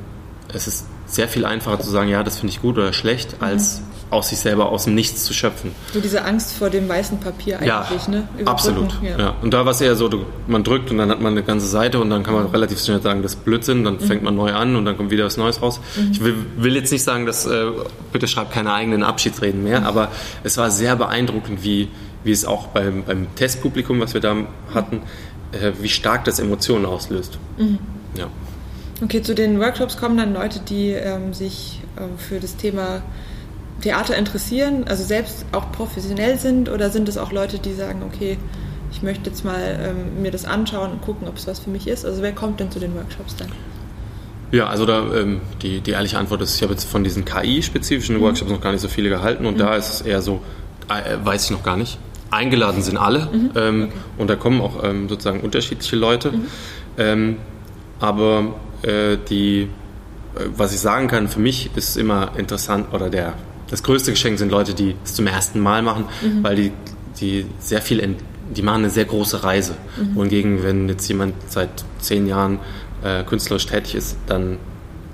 es 0.52 0.66
ist 0.66 0.86
sehr 1.06 1.28
viel 1.28 1.44
einfacher 1.44 1.80
zu 1.80 1.90
sagen, 1.90 2.08
ja, 2.08 2.22
das 2.22 2.38
finde 2.38 2.52
ich 2.52 2.62
gut 2.62 2.78
oder 2.78 2.92
schlecht, 2.92 3.38
mhm. 3.38 3.44
als 3.44 3.82
aus 4.10 4.30
sich 4.30 4.38
selber, 4.38 4.70
aus 4.70 4.84
dem 4.84 4.94
Nichts 4.94 5.24
zu 5.24 5.32
schöpfen. 5.32 5.72
So 5.92 6.00
diese 6.00 6.24
Angst 6.24 6.52
vor 6.54 6.68
dem 6.68 6.88
weißen 6.88 7.20
Papier 7.20 7.56
eigentlich, 7.56 7.68
ja, 8.06 8.10
ne? 8.10 8.28
Überbrücken. 8.38 8.48
Absolut. 8.48 8.98
Ja. 9.02 9.18
ja. 9.18 9.34
Und 9.40 9.54
da 9.54 9.64
war 9.64 9.72
es 9.72 9.80
eher 9.80 9.94
so, 9.94 10.10
man 10.48 10.64
drückt 10.64 10.90
und 10.90 10.98
dann 10.98 11.10
hat 11.10 11.20
man 11.20 11.32
eine 11.32 11.44
ganze 11.44 11.66
Seite 11.66 12.00
und 12.00 12.10
dann 12.10 12.24
kann 12.24 12.34
man 12.34 12.46
relativ 12.46 12.80
schnell 12.80 13.00
sagen, 13.00 13.22
das 13.22 13.34
ist 13.34 13.44
Blödsinn, 13.44 13.84
dann 13.84 13.94
mhm. 13.94 14.00
fängt 14.00 14.22
man 14.22 14.34
neu 14.34 14.52
an 14.52 14.74
und 14.74 14.84
dann 14.84 14.96
kommt 14.96 15.10
wieder 15.10 15.24
was 15.24 15.36
Neues 15.36 15.62
raus. 15.62 15.80
Mhm. 15.96 16.10
Ich 16.12 16.24
will, 16.24 16.34
will, 16.56 16.74
jetzt 16.74 16.90
nicht 16.90 17.04
sagen, 17.04 17.24
dass 17.24 17.46
äh, 17.46 17.66
bitte 18.12 18.26
schreibt 18.26 18.52
keine 18.52 18.72
eigenen 18.72 19.04
Abschiedsreden 19.04 19.62
mehr, 19.62 19.80
mhm. 19.80 19.86
aber 19.86 20.08
es 20.42 20.56
war 20.56 20.70
sehr 20.70 20.96
beeindruckend, 20.96 21.62
wie, 21.62 21.88
wie 22.24 22.32
es 22.32 22.44
auch 22.44 22.68
beim, 22.68 23.04
beim 23.04 23.32
Testpublikum, 23.36 24.00
was 24.00 24.14
wir 24.14 24.20
da 24.20 24.36
hatten, 24.74 25.02
äh, 25.52 25.72
wie 25.80 25.88
stark 25.88 26.24
das 26.24 26.40
Emotionen 26.40 26.84
auslöst. 26.84 27.38
Mhm. 27.58 27.78
Ja. 28.16 28.26
Okay, 29.02 29.22
zu 29.22 29.34
den 29.34 29.60
Workshops 29.60 29.96
kommen 29.96 30.16
dann 30.16 30.34
Leute, 30.34 30.60
die 30.60 30.90
ähm, 30.90 31.32
sich 31.32 31.80
äh, 31.96 32.02
für 32.18 32.40
das 32.40 32.56
Thema 32.56 33.02
Theater 33.80 34.16
interessieren, 34.16 34.84
also 34.86 35.04
selbst 35.04 35.46
auch 35.52 35.72
professionell 35.72 36.38
sind, 36.38 36.68
oder 36.68 36.90
sind 36.90 37.08
es 37.08 37.16
auch 37.18 37.32
Leute, 37.32 37.58
die 37.58 37.72
sagen, 37.72 38.02
okay, 38.06 38.38
ich 38.92 39.02
möchte 39.02 39.30
jetzt 39.30 39.44
mal 39.44 39.78
ähm, 39.80 40.22
mir 40.22 40.30
das 40.30 40.44
anschauen 40.44 40.90
und 40.92 41.02
gucken, 41.02 41.28
ob 41.28 41.36
es 41.36 41.46
was 41.46 41.60
für 41.60 41.70
mich 41.70 41.86
ist? 41.86 42.04
Also 42.04 42.22
wer 42.22 42.32
kommt 42.32 42.60
denn 42.60 42.70
zu 42.70 42.78
den 42.78 42.94
Workshops 42.94 43.36
dann? 43.36 43.48
Ja, 44.52 44.66
also 44.66 44.84
da 44.84 45.14
ähm, 45.14 45.40
die, 45.62 45.80
die 45.80 45.92
ehrliche 45.92 46.18
Antwort 46.18 46.42
ist, 46.42 46.56
ich 46.56 46.62
habe 46.62 46.72
jetzt 46.72 46.84
von 46.84 47.04
diesen 47.04 47.24
KI-spezifischen 47.24 48.16
mhm. 48.16 48.22
Workshops 48.22 48.50
noch 48.50 48.60
gar 48.60 48.72
nicht 48.72 48.80
so 48.80 48.88
viele 48.88 49.08
gehalten 49.08 49.46
und 49.46 49.54
mhm. 49.54 49.58
da 49.58 49.76
ist 49.76 49.94
es 49.94 50.00
eher 50.02 50.22
so, 50.22 50.40
äh, 50.88 51.16
weiß 51.24 51.44
ich 51.44 51.50
noch 51.50 51.62
gar 51.62 51.76
nicht. 51.76 51.98
Eingeladen 52.30 52.82
sind 52.82 52.96
alle 52.96 53.26
mhm. 53.32 53.50
ähm, 53.54 53.82
okay. 53.84 53.92
und 54.18 54.30
da 54.30 54.36
kommen 54.36 54.60
auch 54.60 54.82
ähm, 54.82 55.08
sozusagen 55.08 55.40
unterschiedliche 55.40 55.96
Leute. 55.96 56.32
Mhm. 56.32 56.46
Ähm, 56.98 57.36
aber 58.00 58.54
äh, 58.82 59.18
die, 59.28 59.62
äh, 59.62 59.68
was 60.56 60.72
ich 60.72 60.80
sagen 60.80 61.06
kann, 61.06 61.28
für 61.28 61.40
mich 61.40 61.70
ist 61.76 61.96
immer 61.96 62.32
interessant 62.36 62.92
oder 62.92 63.08
der, 63.08 63.34
das 63.70 63.82
größte 63.82 64.10
Geschenk 64.10 64.38
sind 64.38 64.50
Leute, 64.50 64.74
die 64.74 64.96
es 65.04 65.14
zum 65.14 65.26
ersten 65.26 65.60
Mal 65.60 65.82
machen, 65.82 66.04
mhm. 66.22 66.42
weil 66.42 66.56
die, 66.56 66.72
die 67.20 67.46
sehr 67.58 67.80
viel, 67.80 68.16
die 68.54 68.62
machen 68.62 68.82
eine 68.82 68.90
sehr 68.90 69.04
große 69.04 69.44
Reise. 69.44 69.74
Mhm. 69.96 70.14
Wohingegen, 70.16 70.62
wenn 70.62 70.88
jetzt 70.88 71.08
jemand 71.08 71.34
seit 71.48 71.70
zehn 72.00 72.26
Jahren 72.26 72.58
äh, 73.02 73.22
künstlerisch 73.24 73.66
tätig 73.66 73.94
ist, 73.94 74.16
dann 74.26 74.58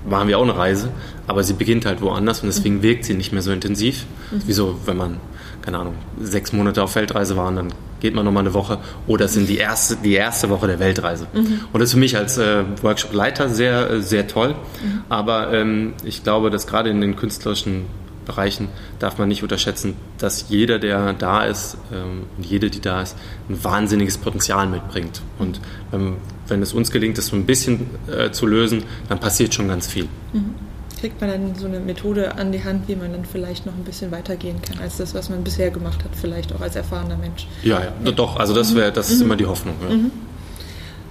machen 0.09 0.27
wir 0.27 0.39
auch 0.39 0.43
eine 0.43 0.57
Reise, 0.57 0.89
aber 1.27 1.43
sie 1.43 1.53
beginnt 1.53 1.85
halt 1.85 2.01
woanders 2.01 2.41
und 2.41 2.47
deswegen 2.47 2.77
mhm. 2.77 2.83
wirkt 2.83 3.05
sie 3.05 3.13
nicht 3.13 3.31
mehr 3.31 3.41
so 3.41 3.51
intensiv. 3.51 4.05
Mhm. 4.31 4.41
Wieso, 4.45 4.79
wenn 4.85 4.97
man, 4.97 5.17
keine 5.61 5.79
Ahnung, 5.79 5.95
sechs 6.19 6.53
Monate 6.53 6.81
auf 6.81 6.91
Feldreise 6.91 7.37
war 7.37 7.47
und 7.47 7.55
dann 7.57 7.73
geht 7.99 8.13
man 8.13 8.25
nochmal 8.25 8.43
eine 8.43 8.53
Woche 8.53 8.77
oder 9.07 9.25
es 9.25 9.33
sind 9.33 9.49
die 9.49 9.57
erste, 9.57 9.97
die 9.97 10.13
erste 10.13 10.49
Woche 10.49 10.67
der 10.67 10.79
Weltreise. 10.79 11.27
Mhm. 11.33 11.61
Und 11.73 11.79
das 11.79 11.89
ist 11.89 11.93
für 11.93 11.99
mich 11.99 12.15
als 12.15 12.37
äh, 12.37 12.63
Workshop-Leiter 12.81 13.49
sehr, 13.49 13.89
äh, 13.89 14.01
sehr 14.01 14.27
toll. 14.27 14.49
Mhm. 14.49 15.01
Aber 15.09 15.53
ähm, 15.53 15.93
ich 16.03 16.23
glaube, 16.23 16.49
dass 16.49 16.67
gerade 16.67 16.89
in 16.89 17.01
den 17.01 17.15
künstlerischen 17.15 17.85
Bereichen 18.27 18.67
darf 18.99 19.17
man 19.17 19.27
nicht 19.27 19.41
unterschätzen, 19.41 19.95
dass 20.19 20.49
jeder, 20.49 20.77
der 20.77 21.13
da 21.13 21.43
ist 21.43 21.77
ähm, 21.91 22.23
und 22.37 22.45
jede, 22.45 22.69
die 22.69 22.81
da 22.81 23.01
ist, 23.01 23.17
ein 23.49 23.63
wahnsinniges 23.63 24.19
Potenzial 24.19 24.67
mitbringt. 24.67 25.21
Und 25.39 25.59
ähm, 25.91 26.17
wenn 26.47 26.61
es 26.61 26.73
uns 26.73 26.91
gelingt, 26.91 27.17
das 27.17 27.27
so 27.27 27.35
ein 27.35 27.45
bisschen 27.45 27.87
äh, 28.07 28.31
zu 28.31 28.45
lösen, 28.45 28.83
dann 29.09 29.19
passiert 29.19 29.53
schon 29.53 29.67
ganz 29.67 29.87
viel. 29.87 30.07
Mhm 30.33 30.67
kriegt 30.99 31.21
man 31.21 31.29
dann 31.29 31.55
so 31.55 31.67
eine 31.67 31.79
Methode 31.79 32.35
an 32.37 32.51
die 32.51 32.63
Hand, 32.63 32.87
wie 32.87 32.95
man 32.95 33.11
dann 33.11 33.25
vielleicht 33.25 33.65
noch 33.65 33.73
ein 33.73 33.83
bisschen 33.83 34.11
weitergehen 34.11 34.61
kann, 34.61 34.79
als 34.79 34.97
das, 34.97 35.13
was 35.13 35.29
man 35.29 35.43
bisher 35.43 35.69
gemacht 35.69 36.03
hat, 36.03 36.11
vielleicht 36.19 36.53
auch 36.53 36.61
als 36.61 36.75
erfahrener 36.75 37.17
Mensch. 37.17 37.47
Ja, 37.63 37.79
ja, 37.79 37.93
ja. 38.03 38.11
doch, 38.11 38.37
also 38.37 38.53
das 38.53 38.75
wäre, 38.75 38.91
das 38.91 39.09
ist 39.09 39.19
mhm. 39.19 39.25
immer 39.25 39.35
die 39.35 39.45
Hoffnung. 39.45 39.75
Ja. 39.87 39.95
Mhm. 39.95 40.11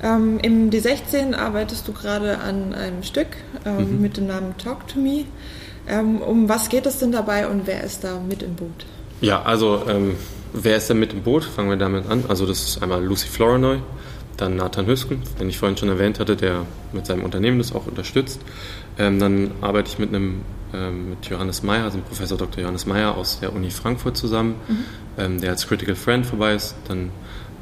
Ähm, 0.03 0.39
Im 0.41 0.71
D16 0.71 1.35
arbeitest 1.35 1.89
du 1.89 1.93
gerade 1.93 2.39
an 2.39 2.75
einem 2.75 3.03
Stück 3.03 3.29
ähm, 3.65 3.97
mhm. 3.97 4.03
mit 4.03 4.17
dem 4.17 4.27
Namen 4.27 4.57
Talk 4.59 4.87
to 4.89 4.99
Me. 4.99 5.25
Ähm, 5.89 6.21
um 6.21 6.49
was 6.49 6.69
geht 6.69 6.87
es 6.87 6.99
denn 6.99 7.13
dabei 7.13 7.49
und 7.49 7.67
wer 7.67 7.83
ist 7.85 8.05
da 8.05 8.19
mit 8.21 8.43
im 8.43 8.55
Boot? 8.55 8.87
Ja, 9.21 9.43
also 9.43 9.83
ähm, 9.89 10.17
wer 10.53 10.77
ist 10.77 10.91
da 10.91 10.95
mit 10.95 11.13
im 11.13 11.23
Boot? 11.23 11.45
Fangen 11.45 11.71
wir 11.71 11.77
damit 11.77 12.09
an. 12.11 12.25
Also 12.29 12.47
das 12.47 12.63
ist 12.63 12.83
einmal 12.83 13.05
Lucy 13.05 13.29
Flournoy, 13.29 13.79
dann 14.37 14.57
Nathan 14.57 14.87
Hüsken, 14.87 15.23
den 15.41 15.49
ich 15.49 15.59
vorhin 15.59 15.77
schon 15.77 15.89
erwähnt 15.89 16.19
hatte, 16.19 16.37
der 16.37 16.67
mit 16.93 17.07
seinem 17.07 17.25
Unternehmen 17.25 17.59
das 17.59 17.73
auch 17.73 17.87
unterstützt. 17.87 18.41
Ähm, 18.99 19.19
dann 19.19 19.53
arbeite 19.61 19.91
ich 19.91 19.99
mit 19.99 20.11
einem 20.11 20.43
ähm, 20.75 21.11
mit 21.11 21.27
Johannes 21.27 21.63
Meyer, 21.63 21.85
also 21.85 21.99
Professor 21.99 22.37
Dr. 22.37 22.63
Johannes 22.63 22.87
Meyer 22.87 23.17
aus 23.17 23.41
der 23.41 23.55
Uni 23.55 23.71
Frankfurt 23.71 24.17
zusammen, 24.17 24.57
mhm. 24.69 24.85
ähm, 25.19 25.41
der 25.41 25.51
als 25.51 25.67
Critical 25.69 25.95
Friend 25.95 26.27
vorbei 26.27 26.55
ist. 26.55 26.75
Dann 26.89 27.11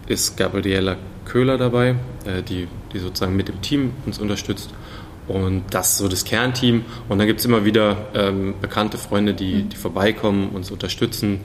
ist 0.06 0.36
Gabriela 0.36 0.96
Köhler 1.24 1.58
dabei, 1.58 1.96
äh, 2.24 2.42
die, 2.42 2.68
die 2.92 2.98
sozusagen 2.98 3.36
mit 3.36 3.48
dem 3.48 3.60
Team 3.62 3.92
uns 4.06 4.18
unterstützt. 4.18 4.70
Und 5.26 5.64
das 5.70 5.92
ist 5.92 5.98
so 5.98 6.08
das 6.08 6.24
Kernteam. 6.24 6.84
Und 7.08 7.18
dann 7.18 7.26
gibt 7.26 7.40
es 7.40 7.46
immer 7.46 7.64
wieder 7.64 7.96
ähm, 8.14 8.54
bekannte 8.60 8.98
Freunde, 8.98 9.34
die, 9.34 9.54
mhm. 9.54 9.68
die 9.70 9.76
vorbeikommen, 9.76 10.50
uns 10.50 10.70
unterstützen, 10.70 11.40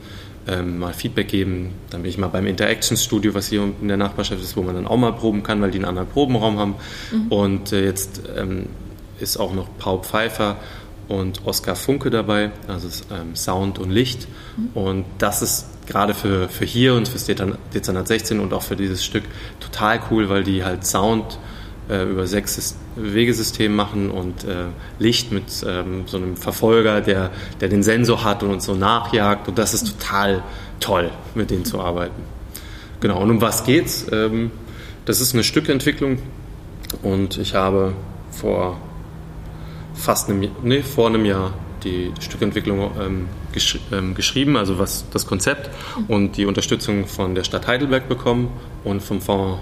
ähm, 0.46 0.78
mal 0.78 0.92
Feedback 0.92 1.28
geben. 1.28 1.72
Dann 1.90 2.02
bin 2.02 2.10
ich 2.10 2.18
mal 2.18 2.28
beim 2.28 2.46
Interactions 2.46 3.02
Studio, 3.02 3.34
was 3.34 3.48
hier 3.48 3.62
in 3.80 3.88
der 3.88 3.96
Nachbarschaft 3.96 4.42
ist, 4.42 4.56
wo 4.56 4.62
man 4.62 4.74
dann 4.74 4.86
auch 4.86 4.96
mal 4.96 5.12
proben 5.12 5.42
kann, 5.42 5.60
weil 5.62 5.70
die 5.70 5.78
einen 5.78 5.86
anderen 5.86 6.08
Probenraum 6.08 6.58
haben. 6.58 6.74
Mhm. 7.10 7.28
Und 7.28 7.72
äh, 7.72 7.84
jetzt 7.84 8.22
ähm, 8.36 8.66
ist 9.18 9.38
auch 9.38 9.54
noch 9.54 9.68
Paul 9.78 10.02
Pfeiffer 10.02 10.56
und 11.08 11.44
Oskar 11.44 11.74
Funke 11.74 12.10
dabei, 12.10 12.52
also 12.68 12.88
ähm, 13.12 13.34
Sound 13.34 13.78
und 13.78 13.90
Licht. 13.90 14.28
Mhm. 14.56 14.68
Und 14.74 15.04
das 15.18 15.42
ist 15.42 15.66
gerade 15.86 16.14
für, 16.14 16.48
für 16.48 16.64
hier 16.64 16.94
und 16.94 17.08
fürs 17.08 17.24
Dezernat 17.24 18.08
16 18.08 18.38
und 18.38 18.52
auch 18.52 18.62
für 18.62 18.76
dieses 18.76 19.04
Stück 19.04 19.24
total 19.58 20.00
cool, 20.10 20.28
weil 20.28 20.44
die 20.44 20.64
halt 20.64 20.86
Sound 20.86 21.38
äh, 21.90 22.04
über 22.04 22.26
sechs 22.26 22.76
Wegesystem 22.96 23.74
machen 23.74 24.10
und 24.10 24.44
äh, 24.44 24.66
Licht 24.98 25.32
mit 25.32 25.44
ähm, 25.66 26.04
so 26.06 26.16
einem 26.16 26.36
Verfolger, 26.36 27.00
der, 27.00 27.30
der 27.60 27.68
den 27.68 27.82
Sensor 27.82 28.24
hat 28.24 28.42
und 28.42 28.50
uns 28.50 28.64
so 28.64 28.74
nachjagt. 28.74 29.48
Und 29.48 29.58
das 29.58 29.74
ist 29.74 29.98
total 29.98 30.42
toll, 30.78 31.10
mit 31.34 31.50
denen 31.50 31.64
zu 31.64 31.80
arbeiten. 31.80 32.22
Genau, 33.00 33.20
und 33.20 33.30
um 33.30 33.40
was 33.40 33.64
geht's? 33.64 34.06
Ähm, 34.12 34.50
das 35.04 35.20
ist 35.20 35.34
eine 35.34 35.44
Stückentwicklung 35.44 36.18
und 37.02 37.38
ich 37.38 37.54
habe 37.54 37.94
vor 38.30 38.78
fast 39.94 40.28
einem, 40.28 40.48
nee, 40.62 40.82
vor 40.82 41.08
einem 41.08 41.24
Jahr 41.24 41.52
die, 41.82 42.12
Stückentwicklung 42.20 42.90
ähm, 43.00 43.28
gesch 43.52 43.80
ähm, 43.90 44.14
geschrieben, 44.14 44.56
also 44.56 44.78
was 44.78 45.06
das 45.10 45.26
Konzept 45.26 45.70
und 46.08 46.36
die 46.36 46.44
Unterstützung 46.44 47.06
von 47.06 47.34
der 47.34 47.44
Stadt 47.44 47.66
Heidelberg 47.66 48.08
bekommen 48.08 48.50
und 48.84 49.02
vom 49.02 49.20
Fonds 49.20 49.60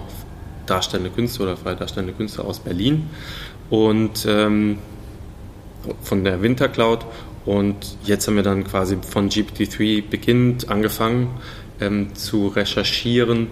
Darstellende 0.69 1.09
Künste 1.11 1.43
oder 1.43 1.57
Freie 1.57 1.75
Darstellende 1.75 2.13
Künste 2.13 2.43
aus 2.43 2.59
Berlin 2.59 3.09
und 3.69 4.25
ähm, 4.27 4.77
von 6.01 6.23
der 6.23 6.41
Wintercloud. 6.41 7.05
Und 7.45 7.97
jetzt 8.03 8.27
haben 8.27 8.35
wir 8.35 8.43
dann 8.43 8.63
quasi 8.63 8.97
von 9.01 9.29
GPT-3 9.29 10.03
beginnend 10.07 10.69
angefangen 10.69 11.29
ähm, 11.79 12.13
zu 12.13 12.47
recherchieren, 12.47 13.47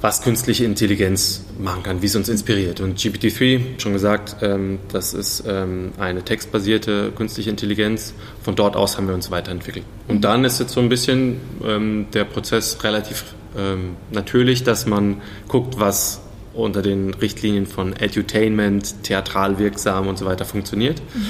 was 0.00 0.22
künstliche 0.22 0.64
Intelligenz 0.64 1.44
machen 1.58 1.82
kann, 1.82 2.02
wie 2.02 2.06
es 2.06 2.16
uns 2.16 2.28
inspiriert. 2.28 2.80
Und 2.80 2.98
GPT-3, 2.98 3.80
schon 3.80 3.92
gesagt, 3.92 4.36
ähm, 4.42 4.78
das 4.92 5.14
ist 5.14 5.44
ähm, 5.46 5.92
eine 5.98 6.22
textbasierte 6.22 7.12
künstliche 7.16 7.50
Intelligenz. 7.50 8.12
Von 8.42 8.56
dort 8.56 8.76
aus 8.76 8.98
haben 8.98 9.08
wir 9.08 9.14
uns 9.14 9.30
weiterentwickelt. 9.30 9.86
Und 10.08 10.22
dann 10.22 10.44
ist 10.44 10.60
jetzt 10.60 10.72
so 10.72 10.80
ein 10.80 10.88
bisschen 10.88 11.40
ähm, 11.64 12.06
der 12.12 12.24
Prozess 12.24 12.82
relativ 12.84 13.24
ähm, 13.56 13.96
natürlich, 14.10 14.64
dass 14.64 14.86
man 14.86 15.22
guckt, 15.48 15.78
was 15.78 16.20
unter 16.54 16.82
den 16.82 17.14
Richtlinien 17.14 17.66
von 17.66 17.94
Edutainment, 17.94 19.02
theatral 19.02 19.58
wirksam 19.58 20.06
und 20.06 20.18
so 20.18 20.24
weiter 20.24 20.44
funktioniert. 20.44 21.00
Mhm. 21.14 21.26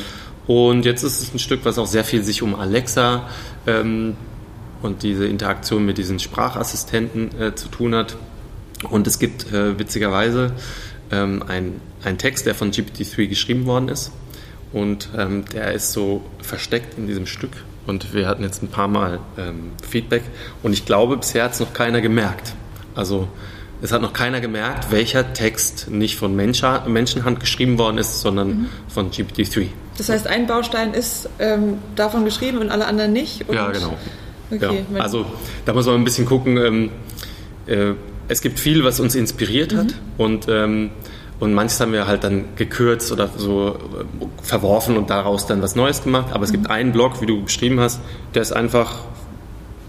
Und 0.47 0.85
jetzt 0.85 1.03
ist 1.03 1.21
es 1.21 1.35
ein 1.35 1.39
Stück, 1.39 1.65
was 1.65 1.79
auch 1.79 1.87
sehr 1.87 2.05
viel 2.05 2.23
sich 2.23 2.43
um 2.43 2.55
Alexa 2.55 3.29
ähm, 3.67 4.17
und 4.83 5.03
diese 5.03 5.27
Interaktion 5.27 5.85
mit 5.85 5.99
diesen 5.99 6.21
Sprachassistenten 6.21 7.41
äh, 7.41 7.55
zu 7.55 7.69
tun 7.69 7.95
hat. 7.95 8.17
Und 8.89 9.07
es 9.07 9.19
gibt 9.19 9.53
äh, 9.53 9.79
witzigerweise 9.79 10.53
ähm, 11.11 11.43
einen 11.49 12.19
Text, 12.19 12.47
der 12.47 12.55
von 12.55 12.71
GPT-3 12.71 13.27
geschrieben 13.27 13.67
worden 13.67 13.89
ist. 13.89 14.13
Und 14.77 15.09
ähm, 15.17 15.47
der 15.55 15.73
ist 15.73 15.93
so 15.93 16.21
versteckt 16.43 16.99
in 16.99 17.07
diesem 17.07 17.25
Stück 17.25 17.53
und 17.87 18.13
wir 18.13 18.29
hatten 18.29 18.43
jetzt 18.43 18.63
ein 18.63 18.69
paar 18.69 18.89
Mal 18.89 19.21
ähm, 19.39 19.71
Feedback 19.89 20.23
und 20.63 20.75
ich 20.75 20.85
glaube, 20.85 21.17
bisher 21.17 21.45
hat 21.45 21.55
es 21.55 21.61
noch 21.61 21.73
keiner 21.73 22.03
gemerkt. 22.03 22.53
Also 22.95 23.27
es 23.81 23.91
hat 23.91 24.03
noch 24.03 24.13
keiner 24.13 24.43
gemerkt, 24.43 24.91
welcher 24.91 25.33
Text 25.33 25.89
nicht 25.91 26.17
von 26.17 26.37
Mensch 26.37 26.61
Menschenhand 26.87 27.41
geschrieben 27.41 27.79
worden 27.79 27.97
ist, 27.97 28.21
sondern 28.21 28.49
mhm. 28.49 28.69
von 28.89 29.11
GPT-3. 29.11 29.69
Das 29.97 30.11
heißt, 30.11 30.27
ein 30.27 30.47
Baustein 30.47 30.93
ist 30.93 31.31
ähm, 31.39 31.79
davon 31.95 32.27
geschrieben 32.27 32.59
und 32.59 32.69
alle 32.69 32.87
anderen 32.87 33.15
nicht? 33.15 33.51
ja, 33.51 33.71
genau. 33.71 33.97
Okay, 34.51 34.85
ja. 34.95 35.01
Also 35.01 35.25
da 35.65 35.73
muss 35.73 35.87
man 35.87 35.95
ein 35.95 36.05
bisschen 36.05 36.27
gucken. 36.27 36.59
Ähm, 36.59 36.91
äh, 37.67 37.95
es 38.29 38.43
gibt 38.43 38.59
viel, 38.59 38.85
was 38.85 39.01
uns 39.01 39.15
inspiriert 39.15 39.75
hat 39.75 39.87
mhm. 39.87 39.93
und 40.19 40.47
ähm, 40.51 40.91
und 41.39 41.53
manches 41.53 41.81
haben 41.81 41.93
wir 41.93 42.07
halt 42.07 42.25
dann 42.25 42.57
gekürzt 42.57 43.13
oder 43.13 43.29
so 43.37 43.77
äh, 43.77 44.27
verworfen 44.43 44.97
und 44.97 45.11
daraus 45.11 45.47
dann 45.47 45.63
was 45.63 45.77
Neues 45.77 46.03
gemacht. 46.03 46.33
Aber 46.33 46.45
es 46.45 46.53
gibt 46.53 46.65
mhm. 46.65 46.71
einen 46.71 46.93
Blog, 46.93 47.21
wie 47.21 47.27
du 47.27 47.43
beschrieben 47.43 47.81
hast, 47.81 48.01
der 48.35 48.43
ist 48.43 48.53
einfach 48.53 49.01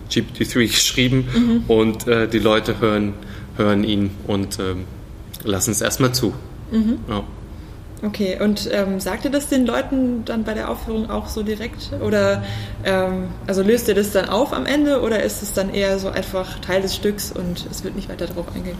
GPT-3 0.09 0.67
geschrieben 0.67 1.27
mhm. 1.33 1.63
und 1.67 2.07
äh, 2.07 2.27
die 2.27 2.39
Leute 2.39 2.79
hören, 2.79 3.13
hören 3.55 3.83
ihn 3.83 4.11
und 4.25 4.59
ähm, 4.59 4.85
lassen 5.43 5.71
es 5.71 5.81
erstmal 5.81 6.13
zu. 6.13 6.33
Mhm. 6.71 6.99
Ja. 7.09 7.23
Okay, 8.03 8.37
und 8.39 8.69
ähm, 8.71 8.99
sagt 8.99 9.25
ihr 9.25 9.31
das 9.31 9.47
den 9.47 9.65
Leuten 9.65 10.23
dann 10.23 10.43
bei 10.43 10.53
der 10.53 10.69
Aufführung 10.69 11.09
auch 11.09 11.27
so 11.27 11.41
direkt? 11.41 11.91
Oder 12.05 12.43
ähm, 12.83 13.29
also 13.47 13.63
löst 13.63 13.87
ihr 13.87 13.95
das 13.95 14.11
dann 14.11 14.29
auf 14.29 14.53
am 14.53 14.67
Ende 14.67 15.01
oder 15.01 15.23
ist 15.23 15.41
es 15.41 15.53
dann 15.53 15.73
eher 15.73 15.97
so 15.97 16.09
einfach 16.09 16.59
Teil 16.59 16.81
des 16.81 16.95
Stücks 16.95 17.31
und 17.31 17.65
es 17.71 17.83
wird 17.83 17.95
nicht 17.95 18.09
weiter 18.09 18.27
darauf 18.27 18.47
eingegangen? 18.49 18.77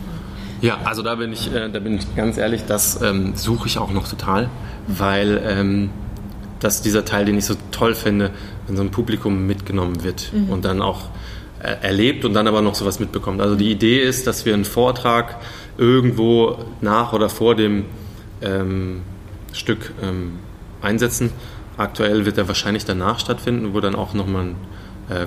Ja, 0.62 0.80
also 0.84 1.04
da 1.04 1.16
bin 1.16 1.32
ich, 1.34 1.54
äh, 1.54 1.70
da 1.70 1.80
bin 1.80 1.96
ich 1.96 2.16
ganz 2.16 2.38
ehrlich, 2.38 2.64
das 2.68 3.02
ähm, 3.02 3.36
suche 3.36 3.68
ich 3.68 3.78
auch 3.78 3.92
noch 3.92 4.08
total, 4.08 4.50
weil 4.88 5.42
ähm, 5.46 5.90
das 6.60 6.82
dieser 6.82 7.06
Teil, 7.06 7.26
den 7.26 7.38
ich 7.38 7.46
so 7.46 7.56
toll 7.72 7.94
finde, 7.94 8.32
wenn 8.66 8.76
so 8.76 8.82
ein 8.82 8.90
Publikum 8.92 9.46
mitgenommen 9.46 10.04
wird 10.04 10.32
mhm. 10.34 10.50
und 10.50 10.66
dann 10.66 10.82
auch 10.82 11.10
äh, 11.62 11.76
erlebt 11.82 12.26
und 12.26 12.34
dann 12.34 12.48
aber 12.48 12.62
noch 12.62 12.76
sowas 12.76 13.00
mitbekommt. 13.00 13.42
Also 13.42 13.56
die 13.56 13.72
Idee 13.72 14.02
ist, 14.02 14.28
dass 14.28 14.46
wir 14.46 14.54
einen 14.54 14.66
Vortrag 14.66 15.38
irgendwo 15.78 16.58
nach 16.82 17.14
oder 17.14 17.30
vor 17.30 17.56
dem 17.56 17.86
ähm, 18.42 19.02
Stück 19.54 19.94
ähm, 20.02 20.40
einsetzen. 20.82 21.32
Aktuell 21.78 22.26
wird 22.26 22.38
er 22.38 22.48
wahrscheinlich 22.48 22.86
danach 22.86 23.20
stattfinden, 23.20 23.74
wo 23.74 23.80
dann 23.80 23.96
auch 23.96 24.14
nochmal 24.14 24.46
ein 24.46 24.56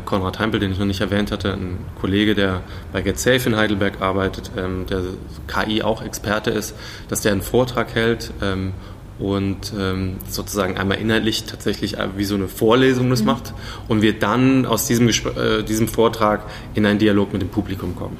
Konrad 0.04 0.38
Heimpel, 0.38 0.60
den 0.60 0.72
ich 0.72 0.78
noch 0.78 0.86
nicht 0.86 1.00
erwähnt 1.00 1.32
hatte, 1.32 1.52
ein 1.52 1.78
Kollege, 2.00 2.34
der 2.34 2.60
bei 2.92 3.00
Get 3.00 3.18
Safe 3.18 3.48
in 3.48 3.56
Heidelberg 3.56 4.00
arbeitet, 4.00 4.50
ähm, 4.56 4.86
der 4.86 5.02
KI 5.46 5.82
auch 5.82 6.02
Experte 6.02 6.50
ist, 6.50 6.74
dass 7.08 7.22
der 7.22 7.32
einen 7.32 7.42
Vortrag 7.42 7.94
hält 7.94 8.32
ähm, 8.42 8.72
und 9.18 9.72
ähm, 9.78 10.16
sozusagen 10.28 10.76
einmal 10.76 10.98
inhaltlich 10.98 11.44
tatsächlich 11.44 11.98
äh, 11.98 12.08
wie 12.16 12.24
so 12.24 12.34
eine 12.34 12.48
Vorlesung 12.48 13.10
das 13.10 13.20
mhm. 13.20 13.26
macht 13.26 13.54
und 13.88 14.02
wir 14.02 14.18
dann 14.18 14.66
aus 14.66 14.86
diesem, 14.86 15.08
äh, 15.08 15.62
diesem 15.62 15.88
Vortrag 15.88 16.42
in 16.74 16.86
einen 16.86 16.98
Dialog 16.98 17.32
mit 17.32 17.42
dem 17.42 17.48
Publikum 17.48 17.96
kommen. 17.96 18.16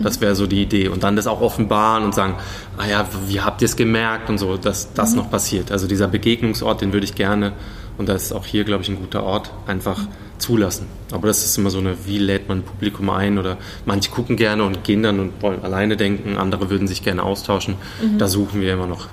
Das 0.00 0.20
wäre 0.20 0.34
so 0.34 0.48
die 0.48 0.62
Idee. 0.62 0.88
Und 0.88 1.04
dann 1.04 1.14
das 1.14 1.28
auch 1.28 1.40
offenbaren 1.40 2.04
und 2.04 2.14
sagen, 2.14 2.34
ah 2.76 2.86
ja, 2.86 3.08
wie 3.28 3.40
habt 3.40 3.62
ihr 3.62 3.66
es 3.66 3.76
gemerkt 3.76 4.28
und 4.28 4.38
so, 4.38 4.56
dass 4.56 4.92
das 4.92 5.12
mhm. 5.12 5.18
noch 5.18 5.30
passiert. 5.30 5.70
Also 5.70 5.86
dieser 5.86 6.08
Begegnungsort, 6.08 6.80
den 6.80 6.92
würde 6.92 7.04
ich 7.04 7.14
gerne, 7.14 7.52
und 7.96 8.08
da 8.08 8.14
ist 8.14 8.32
auch 8.32 8.44
hier, 8.44 8.64
glaube 8.64 8.82
ich, 8.82 8.88
ein 8.88 8.96
guter 8.96 9.22
Ort, 9.22 9.52
einfach 9.66 9.98
mhm. 9.98 10.08
Zulassen. 10.44 10.86
Aber 11.12 11.26
das 11.26 11.44
ist 11.44 11.56
immer 11.56 11.70
so 11.70 11.78
eine, 11.78 11.96
wie 12.06 12.18
lädt 12.18 12.48
man 12.48 12.58
ein 12.58 12.62
Publikum 12.62 13.10
ein 13.10 13.38
oder 13.38 13.56
manche 13.86 14.10
gucken 14.10 14.36
gerne 14.36 14.64
und 14.64 14.84
gehen 14.84 15.02
dann 15.02 15.18
und 15.20 15.42
wollen 15.42 15.62
alleine 15.62 15.96
denken, 15.96 16.36
andere 16.36 16.70
würden 16.70 16.86
sich 16.86 17.02
gerne 17.02 17.22
austauschen. 17.22 17.76
Mhm. 18.02 18.18
Da 18.18 18.28
suchen 18.28 18.60
wir 18.60 18.72
immer 18.72 18.86
noch 18.86 19.08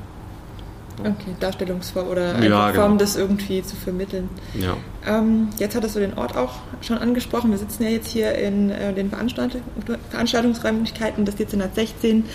Okay, 1.00 1.36
Darstellungsform 1.40 2.08
oder 2.10 2.36
eine 2.36 2.48
ja, 2.48 2.74
Form, 2.74 2.90
genau. 2.90 2.96
das 2.98 3.16
irgendwie 3.16 3.64
zu 3.64 3.76
vermitteln. 3.76 4.30
Ja. 4.54 4.78
Ähm, 5.08 5.50
jetzt 5.58 5.76
hattest 5.76 5.96
du 5.96 6.00
den 6.00 6.14
Ort 6.14 6.38
auch 6.38 6.54
schon 6.82 7.00
angesprochen. 7.00 7.50
Wir 7.50 7.58
sitzen 7.58 7.84
ja 7.84 7.90
jetzt 7.90 8.10
hier 8.10 8.36
in 8.36 8.70
äh, 8.70 8.94
den 8.94 9.10
Veranstaltung, 9.10 9.62
Veranstaltungsräumlichkeiten 10.10 11.26
des 11.26 11.36
1716. 11.36 12.26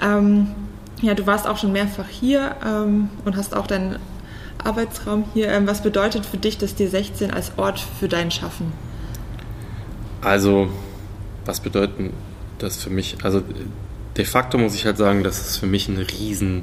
Ähm, 0.00 0.48
ja, 1.00 1.14
du 1.14 1.26
warst 1.26 1.48
auch 1.48 1.56
schon 1.56 1.72
mehrfach 1.72 2.08
hier 2.08 2.54
ähm, 2.64 3.08
und 3.24 3.36
hast 3.36 3.56
auch 3.56 3.66
deinen 3.66 3.96
Arbeitsraum 4.64 5.24
hier. 5.34 5.48
Ähm, 5.48 5.66
was 5.66 5.82
bedeutet 5.82 6.26
für 6.26 6.36
dich 6.36 6.58
das 6.58 6.76
D16 6.76 7.30
als 7.30 7.52
Ort 7.56 7.80
für 7.80 8.08
dein 8.08 8.30
Schaffen? 8.30 8.72
Also, 10.20 10.68
was 11.44 11.60
bedeutet 11.60 12.12
das 12.58 12.82
für 12.82 12.90
mich? 12.90 13.16
Also, 13.22 13.42
de 14.16 14.24
facto 14.24 14.58
muss 14.58 14.74
ich 14.74 14.86
halt 14.86 14.96
sagen, 14.96 15.22
dass 15.22 15.40
es 15.40 15.56
für 15.56 15.66
mich 15.66 15.88
ein 15.88 15.98
riesen 15.98 16.62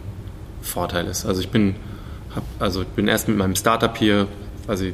Vorteil 0.62 1.08
ist. 1.08 1.25
Also 1.25 1.41
ich 1.41 1.50
bin, 1.50 1.75
hab, 2.36 2.44
also 2.60 2.82
ich 2.82 2.88
bin 2.89 3.08
erst 3.08 3.27
mit 3.27 3.38
meinem 3.38 3.56
Startup 3.56 3.96
hier, 3.98 4.27
also 4.68 4.86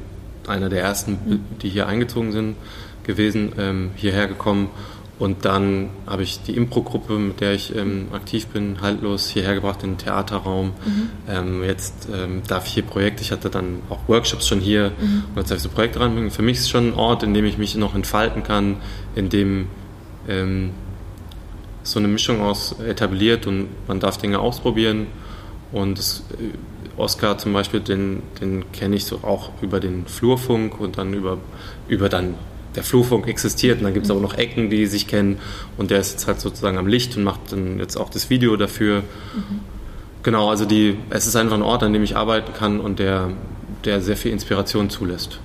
einer 0.47 0.69
der 0.69 0.81
ersten, 0.81 1.43
die 1.61 1.69
hier 1.69 1.87
eingezogen 1.87 2.31
sind, 2.31 2.55
gewesen, 3.03 3.53
ähm, 3.57 3.91
hierher 3.95 4.27
gekommen. 4.27 4.69
Und 5.17 5.45
dann 5.45 5.91
habe 6.05 6.23
ich 6.23 6.41
die 6.41 6.55
Impro-Gruppe, 6.57 7.13
mit 7.13 7.39
der 7.39 7.53
ich 7.53 7.73
ähm, 7.73 8.07
aktiv 8.11 8.47
bin, 8.47 8.81
haltlos 8.81 9.29
hierher 9.29 9.55
gebracht 9.55 9.81
in 9.83 9.91
den 9.91 9.97
Theaterraum. 9.97 10.73
Mhm. 10.85 11.09
Ähm, 11.29 11.63
jetzt 11.63 12.09
ähm, 12.13 12.41
darf 12.47 12.67
ich 12.67 12.73
hier 12.73 12.83
Projekte, 12.83 13.21
ich 13.21 13.31
hatte 13.31 13.49
dann 13.49 13.81
auch 13.89 14.09
Workshops 14.09 14.47
schon 14.47 14.59
hier 14.59 14.91
mhm. 14.99 15.23
und 15.29 15.37
jetzt 15.37 15.51
darf 15.51 15.57
ich 15.57 15.63
so 15.63 15.69
Projekte 15.69 16.01
ranbringen. 16.01 16.31
Für 16.31 16.41
mich 16.41 16.57
ist 16.57 16.63
es 16.63 16.69
schon 16.69 16.89
ein 16.89 16.93
Ort, 16.95 17.23
in 17.23 17.33
dem 17.33 17.45
ich 17.45 17.57
mich 17.57 17.75
noch 17.75 17.95
entfalten 17.95 18.43
kann, 18.43 18.77
in 19.15 19.29
dem 19.29 19.67
ähm, 20.27 20.71
so 21.83 21.99
eine 21.99 22.09
Mischung 22.09 22.41
aus 22.41 22.75
etabliert 22.79 23.47
und 23.47 23.69
man 23.87 24.01
darf 24.01 24.17
Dinge 24.17 24.39
ausprobieren 24.39 25.07
und 25.71 25.97
das, 25.97 26.23
äh, 26.33 26.57
Oscar 26.97 27.37
zum 27.37 27.53
Beispiel, 27.53 27.81
den, 27.81 28.23
den 28.39 28.71
kenne 28.71 28.95
ich 28.95 29.05
so 29.05 29.19
auch 29.21 29.51
über 29.61 29.79
den 29.79 30.05
Flurfunk 30.07 30.79
und 30.79 30.97
dann 30.97 31.13
über, 31.13 31.37
über 31.87 32.09
dann 32.09 32.35
der 32.75 32.83
Flurfunk 32.83 33.27
existiert 33.27 33.79
und 33.79 33.85
dann 33.85 33.93
gibt 33.93 34.05
es 34.05 34.11
aber 34.11 34.19
noch 34.19 34.37
Ecken, 34.37 34.69
die 34.69 34.85
sich 34.85 35.07
kennen 35.07 35.39
und 35.77 35.91
der 35.91 35.99
ist 35.99 36.11
jetzt 36.11 36.27
halt 36.27 36.39
sozusagen 36.39 36.77
am 36.77 36.87
Licht 36.87 37.17
und 37.17 37.23
macht 37.23 37.51
dann 37.51 37.79
jetzt 37.79 37.95
auch 37.97 38.09
das 38.09 38.29
Video 38.29 38.55
dafür. 38.57 39.01
Mhm. 39.01 39.59
Genau, 40.23 40.49
also 40.49 40.65
die, 40.65 40.97
es 41.09 41.27
ist 41.27 41.35
einfach 41.35 41.55
ein 41.55 41.61
Ort, 41.61 41.83
an 41.83 41.93
dem 41.93 42.03
ich 42.03 42.15
arbeiten 42.15 42.53
kann 42.53 42.79
und 42.79 42.99
der, 42.99 43.29
der 43.83 44.01
sehr 44.01 44.17
viel 44.17 44.31
Inspiration 44.31 44.89
zulässt. 44.89 45.39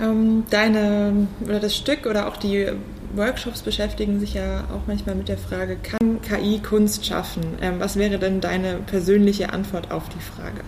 Ähm, 0.00 0.44
deine 0.50 1.28
oder 1.44 1.60
das 1.60 1.76
Stück 1.76 2.06
oder 2.06 2.28
auch 2.28 2.36
die 2.36 2.66
Workshops 3.14 3.62
beschäftigen 3.62 4.18
sich 4.18 4.34
ja 4.34 4.64
auch 4.72 4.86
manchmal 4.86 5.14
mit 5.14 5.28
der 5.28 5.38
Frage, 5.38 5.76
kann 5.76 6.20
KI 6.22 6.58
Kunst 6.58 7.06
schaffen? 7.06 7.42
Ähm, 7.60 7.74
was 7.78 7.96
wäre 7.96 8.18
denn 8.18 8.40
deine 8.40 8.76
persönliche 8.86 9.52
Antwort 9.52 9.90
auf 9.90 10.08
die 10.08 10.20
Frage? 10.20 10.62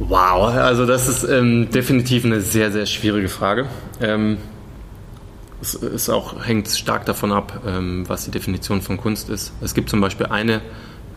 Wow, 0.00 0.54
also 0.54 0.86
das 0.86 1.08
ist 1.08 1.24
ähm, 1.24 1.70
definitiv 1.70 2.24
eine 2.24 2.40
sehr, 2.40 2.72
sehr 2.72 2.86
schwierige 2.86 3.28
Frage. 3.28 3.66
Ähm, 4.00 4.38
es 5.60 5.74
ist 5.74 6.08
auch, 6.08 6.42
hängt 6.44 6.68
stark 6.68 7.04
davon 7.04 7.32
ab, 7.32 7.62
ähm, 7.66 8.08
was 8.08 8.24
die 8.24 8.30
Definition 8.30 8.80
von 8.80 8.96
Kunst 8.96 9.28
ist. 9.28 9.52
Es 9.60 9.74
gibt 9.74 9.90
zum 9.90 10.00
Beispiel 10.00 10.26
eine 10.26 10.62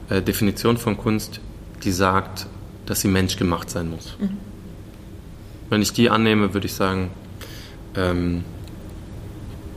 äh, 0.10 0.22
Definition 0.22 0.76
von 0.76 0.98
Kunst, 0.98 1.40
die 1.84 1.92
sagt, 1.92 2.48
dass 2.86 3.00
sie 3.00 3.08
menschgemacht 3.08 3.70
sein 3.70 3.90
muss. 3.90 4.18
Mhm. 4.20 4.38
Wenn 5.70 5.82
ich 5.82 5.94
die 5.94 6.10
annehme, 6.10 6.54
würde 6.54 6.68
ich 6.68 6.74
sagen, 6.74 7.10
ähm, 7.96 8.44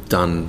dann, 0.08 0.46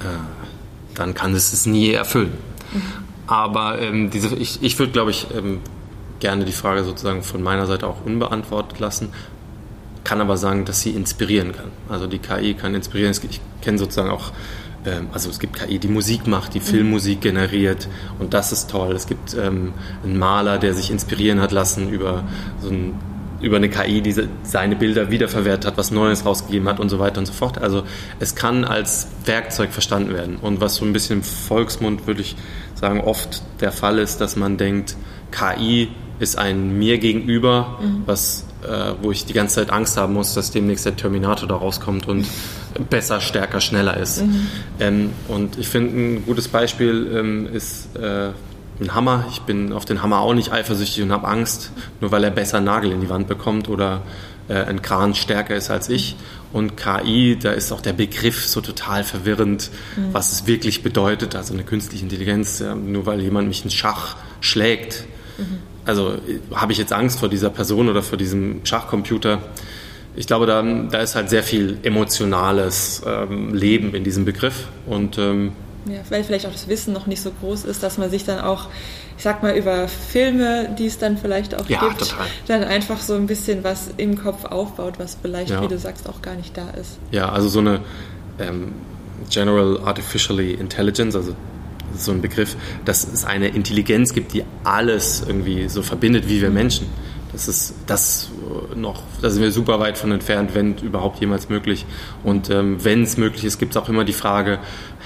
äh, 0.00 0.96
dann 0.96 1.14
kann 1.14 1.34
es 1.34 1.52
es 1.52 1.66
nie 1.66 1.92
erfüllen. 1.92 2.32
Mhm. 2.72 2.82
Aber 3.28 3.80
ähm, 3.80 4.10
diese, 4.10 4.34
ich, 4.34 4.60
ich 4.60 4.76
würde, 4.80 4.90
glaube 4.90 5.12
ich, 5.12 5.28
ähm, 5.32 5.60
gerne 6.20 6.44
die 6.44 6.52
Frage 6.52 6.84
sozusagen 6.84 7.22
von 7.22 7.42
meiner 7.42 7.66
Seite 7.66 7.86
auch 7.86 8.04
unbeantwortet 8.04 8.78
lassen, 8.78 9.12
kann 10.04 10.20
aber 10.20 10.36
sagen, 10.36 10.64
dass 10.64 10.80
sie 10.80 10.90
inspirieren 10.90 11.52
kann. 11.52 11.70
Also 11.88 12.06
die 12.06 12.18
KI 12.18 12.54
kann 12.54 12.74
inspirieren. 12.74 13.12
Ich 13.12 13.40
kenne 13.62 13.78
sozusagen 13.78 14.10
auch, 14.10 14.32
ähm, 14.86 15.08
also 15.12 15.28
es 15.30 15.38
gibt 15.38 15.56
KI, 15.56 15.78
die 15.78 15.88
Musik 15.88 16.26
macht, 16.26 16.54
die 16.54 16.60
Filmmusik 16.60 17.20
generiert 17.20 17.88
und 18.18 18.34
das 18.34 18.52
ist 18.52 18.70
toll. 18.70 18.92
Es 18.92 19.06
gibt 19.06 19.34
ähm, 19.34 19.72
einen 20.04 20.18
Maler, 20.18 20.58
der 20.58 20.74
sich 20.74 20.90
inspirieren 20.90 21.40
hat 21.40 21.52
lassen 21.52 21.90
über 21.90 22.24
so 22.60 22.70
ein 22.70 22.94
über 23.40 23.56
eine 23.56 23.70
KI, 23.70 24.02
die 24.02 24.14
seine 24.42 24.76
Bilder 24.76 25.10
wiederverwertet 25.10 25.66
hat, 25.66 25.78
was 25.78 25.90
Neues 25.90 26.26
rausgegeben 26.26 26.68
hat 26.68 26.78
und 26.78 26.88
so 26.90 26.98
weiter 26.98 27.20
und 27.20 27.26
so 27.26 27.32
fort. 27.32 27.58
Also 27.58 27.84
es 28.18 28.34
kann 28.34 28.64
als 28.64 29.08
Werkzeug 29.24 29.70
verstanden 29.70 30.12
werden. 30.12 30.36
Und 30.36 30.60
was 30.60 30.76
so 30.76 30.84
ein 30.84 30.92
bisschen 30.92 31.18
im 31.18 31.22
Volksmund, 31.22 32.06
würde 32.06 32.20
ich 32.20 32.36
sagen, 32.74 33.00
oft 33.00 33.42
der 33.60 33.72
Fall 33.72 33.98
ist, 33.98 34.20
dass 34.20 34.36
man 34.36 34.58
denkt, 34.58 34.96
KI 35.30 35.88
ist 36.20 36.38
ein 36.38 36.78
mir 36.78 36.98
gegenüber, 36.98 37.78
mhm. 37.80 38.02
was, 38.06 38.44
äh, 38.62 38.92
wo 39.02 39.10
ich 39.10 39.24
die 39.24 39.32
ganze 39.32 39.56
Zeit 39.56 39.70
Angst 39.70 39.96
haben 39.96 40.14
muss, 40.14 40.34
dass 40.34 40.50
demnächst 40.52 40.84
der 40.84 40.94
Terminator 40.94 41.48
da 41.48 41.56
rauskommt 41.56 42.06
und 42.06 42.26
besser, 42.88 43.20
stärker, 43.20 43.60
schneller 43.60 43.96
ist. 43.96 44.22
Mhm. 44.22 44.46
Ähm, 44.78 45.10
und 45.28 45.58
ich 45.58 45.68
finde, 45.68 45.98
ein 45.98 46.26
gutes 46.26 46.48
Beispiel 46.48 47.10
ähm, 47.14 47.48
ist 47.52 47.96
äh, 47.96 48.30
ein 48.80 48.94
Hammer. 48.94 49.26
Ich 49.30 49.40
bin 49.40 49.72
auf 49.72 49.84
den 49.84 50.02
Hammer 50.02 50.20
auch 50.20 50.34
nicht 50.34 50.52
eifersüchtig 50.52 51.02
und 51.02 51.10
habe 51.10 51.26
Angst, 51.26 51.72
nur 52.00 52.12
weil 52.12 52.22
er 52.22 52.30
besser 52.30 52.58
einen 52.58 52.66
Nagel 52.66 52.92
in 52.92 53.00
die 53.00 53.08
Wand 53.08 53.26
bekommt 53.26 53.68
oder 53.68 54.02
äh, 54.48 54.54
ein 54.54 54.82
Kran 54.82 55.14
stärker 55.14 55.56
ist 55.56 55.70
als 55.70 55.88
ich. 55.88 56.16
Und 56.52 56.76
KI, 56.76 57.38
da 57.40 57.52
ist 57.52 57.70
auch 57.70 57.80
der 57.80 57.92
Begriff 57.92 58.44
so 58.46 58.60
total 58.60 59.04
verwirrend, 59.04 59.70
mhm. 59.96 60.12
was 60.12 60.32
es 60.32 60.46
wirklich 60.46 60.82
bedeutet. 60.82 61.36
Also 61.36 61.54
eine 61.54 61.62
künstliche 61.62 62.02
Intelligenz, 62.02 62.58
ja, 62.58 62.74
nur 62.74 63.06
weil 63.06 63.20
jemand 63.20 63.48
mich 63.48 63.64
in 63.64 63.70
Schach 63.70 64.16
schlägt. 64.40 65.04
Mhm. 65.38 65.58
Also 65.90 66.16
habe 66.54 66.72
ich 66.72 66.78
jetzt 66.78 66.92
Angst 66.92 67.18
vor 67.18 67.28
dieser 67.28 67.50
Person 67.50 67.88
oder 67.88 68.02
vor 68.02 68.18
diesem 68.18 68.60
Schachcomputer. 68.64 69.38
Ich 70.16 70.26
glaube, 70.26 70.46
da, 70.46 70.62
da 70.62 70.98
ist 70.98 71.14
halt 71.14 71.30
sehr 71.30 71.42
viel 71.42 71.78
emotionales 71.82 73.02
ähm, 73.06 73.54
Leben 73.54 73.94
in 73.94 74.04
diesem 74.04 74.24
Begriff. 74.24 74.66
Und 74.86 75.18
ähm, 75.18 75.52
ja, 75.86 76.00
weil 76.10 76.24
vielleicht 76.24 76.46
auch 76.46 76.52
das 76.52 76.68
Wissen 76.68 76.92
noch 76.92 77.06
nicht 77.06 77.22
so 77.22 77.30
groß 77.40 77.64
ist, 77.64 77.82
dass 77.82 77.96
man 77.96 78.10
sich 78.10 78.24
dann 78.24 78.40
auch, 78.40 78.68
ich 79.16 79.22
sag 79.22 79.42
mal, 79.42 79.56
über 79.56 79.88
Filme, 79.88 80.74
die 80.78 80.86
es 80.86 80.98
dann 80.98 81.16
vielleicht 81.16 81.54
auch 81.54 81.68
ja, 81.68 81.80
gibt, 81.80 82.00
total. 82.00 82.26
dann 82.48 82.64
einfach 82.64 82.98
so 82.98 83.14
ein 83.14 83.26
bisschen 83.26 83.64
was 83.64 83.90
im 83.96 84.20
Kopf 84.20 84.44
aufbaut, 84.44 84.94
was 84.98 85.16
vielleicht, 85.20 85.50
ja. 85.50 85.62
wie 85.62 85.68
du 85.68 85.78
sagst, 85.78 86.08
auch 86.08 86.22
gar 86.22 86.34
nicht 86.34 86.56
da 86.56 86.68
ist. 86.70 86.98
Ja, 87.10 87.30
also 87.30 87.48
so 87.48 87.60
eine 87.60 87.80
ähm, 88.38 88.72
General 89.30 89.80
Artificially 89.84 90.52
Intelligence, 90.52 91.16
also 91.16 91.34
so 91.96 92.12
ein 92.12 92.20
Begriff, 92.20 92.56
dass 92.84 93.06
es 93.06 93.24
eine 93.24 93.48
Intelligenz 93.48 94.12
gibt, 94.12 94.32
die 94.32 94.44
alles 94.64 95.22
irgendwie 95.26 95.68
so 95.68 95.82
verbindet 95.82 96.28
wie 96.28 96.40
wir 96.40 96.50
Menschen. 96.50 96.86
Das 97.32 97.46
ist 97.46 97.74
das 97.86 98.30
noch, 98.74 99.02
da 99.22 99.30
sind 99.30 99.42
wir 99.42 99.52
super 99.52 99.78
weit 99.78 99.98
von 99.98 100.10
entfernt, 100.10 100.50
wenn 100.54 100.76
überhaupt 100.78 101.20
jemals 101.20 101.48
möglich. 101.48 101.86
Und 102.24 102.50
ähm, 102.50 102.82
wenn 102.84 103.04
es 103.04 103.16
möglich 103.16 103.44
ist, 103.44 103.58
gibt 103.58 103.76
es 103.76 103.76
auch 103.76 103.88
immer 103.88 104.04
die 104.04 104.12
Frage, 104.12 104.58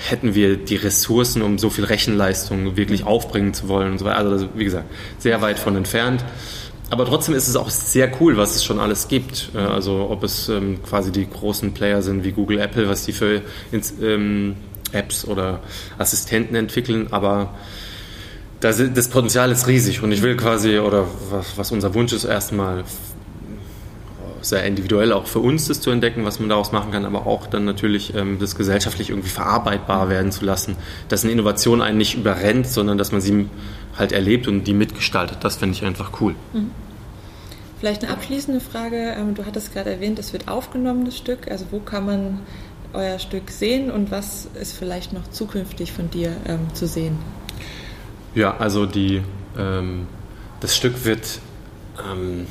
hätten 0.09 0.35
wir 0.35 0.57
die 0.57 0.77
Ressourcen, 0.77 1.43
um 1.43 1.59
so 1.59 1.69
viel 1.69 1.85
Rechenleistung 1.85 2.77
wirklich 2.77 3.05
aufbringen 3.05 3.53
zu 3.53 3.69
wollen 3.69 3.93
und 3.93 3.99
so 3.99 4.07
weiter. 4.07 4.21
Also 4.21 4.49
wie 4.55 4.65
gesagt, 4.65 4.87
sehr 5.19 5.43
weit 5.43 5.59
von 5.59 5.77
entfernt. 5.77 6.25
Aber 6.91 7.07
trotzdem 7.07 7.35
ist 7.35 7.49
es 7.49 7.57
auch 7.57 7.71
sehr 7.71 8.11
cool, 8.21 8.37
was 8.37 8.57
es 8.57 8.65
schon 8.65 8.79
alles 8.79 9.09
gibt. 9.09 9.51
Äh, 9.55 9.59
also 9.59 10.09
ob 10.11 10.25
es 10.25 10.49
ähm, 10.49 10.83
quasi 10.83 11.13
die 11.13 11.29
großen 11.29 11.75
Player 11.75 12.03
sind 12.03 12.25
wie 12.25 12.33
Google, 12.33 12.59
Apple, 12.59 12.89
was 12.89 13.05
die 13.05 13.13
für 13.13 13.43
ähm, 14.01 14.57
Apps 14.95 15.25
oder 15.27 15.61
Assistenten 15.99 16.55
entwickeln, 16.55 17.09
aber 17.11 17.55
das, 18.61 18.83
das 18.95 19.09
Potenzial 19.09 19.51
ist 19.51 19.67
riesig 19.67 20.03
und 20.03 20.13
ich 20.13 20.23
will 20.23 20.37
quasi, 20.37 20.79
oder 20.79 21.07
was, 21.31 21.59
was 21.59 21.73
unser 21.73 21.95
Wunsch 21.95 22.13
ist, 22.13 22.25
erstmal 22.25 22.85
sehr 24.45 24.65
individuell 24.65 25.13
auch 25.13 25.27
für 25.27 25.39
uns 25.39 25.69
das 25.69 25.81
zu 25.81 25.91
entdecken, 25.91 26.25
was 26.25 26.39
man 26.39 26.49
daraus 26.49 26.73
machen 26.73 26.93
kann, 26.93 27.05
aber 27.05 27.27
auch 27.27 27.47
dann 27.47 27.65
natürlich 27.65 28.15
ähm, 28.15 28.39
das 28.39 28.57
gesellschaftlich 28.57 29.11
irgendwie 29.11 29.31
verarbeitbar 29.31 30.09
werden 30.09 30.33
zu 30.33 30.45
lassen, 30.45 30.77
dass 31.09 31.25
eine 31.25 31.33
Innovation 31.33 31.81
einen 31.83 31.99
nicht 31.99 32.15
überrennt, 32.15 32.67
sondern 32.67 32.99
dass 32.99 33.13
man 33.13 33.21
sie 33.21 33.49
halt 33.99 34.13
erlebt 34.13 34.49
und 34.49 34.65
die 34.65 34.75
mitgestaltet. 34.75 35.39
Das 35.41 35.57
finde 35.57 35.77
ich 35.77 35.85
einfach 35.85 36.21
cool. 36.21 36.35
Mhm. 36.53 36.71
Vielleicht 37.81 38.03
eine 38.03 38.13
abschließende 38.13 38.61
Frage. 38.61 39.15
Ähm, 39.19 39.35
du 39.35 39.45
hattest 39.45 39.73
gerade 39.73 39.91
erwähnt, 39.91 40.19
es 40.19 40.33
wird 40.33 40.49
aufgenommen, 40.49 41.05
das 41.05 41.17
Stück. 41.17 41.51
Also 41.51 41.67
wo 41.71 41.81
kann 41.81 42.07
man 42.07 42.39
euer 42.95 43.19
Stück 43.19 43.51
sehen 43.51 43.91
und 43.91 44.11
was 44.11 44.49
ist 44.61 44.77
vielleicht 44.77 45.13
noch 45.13 45.29
zukünftig 45.31 45.93
von 45.93 46.11
dir 46.11 46.37
ähm, 46.47 46.73
zu 46.75 46.87
sehen? 46.87 47.19
Ja, 48.35 48.57
also 48.57 48.87
die, 48.87 49.23
ähm, 49.59 50.07
das 50.61 50.77
Stück 50.77 51.05
wird 51.05 51.41
ähm, 51.99 52.47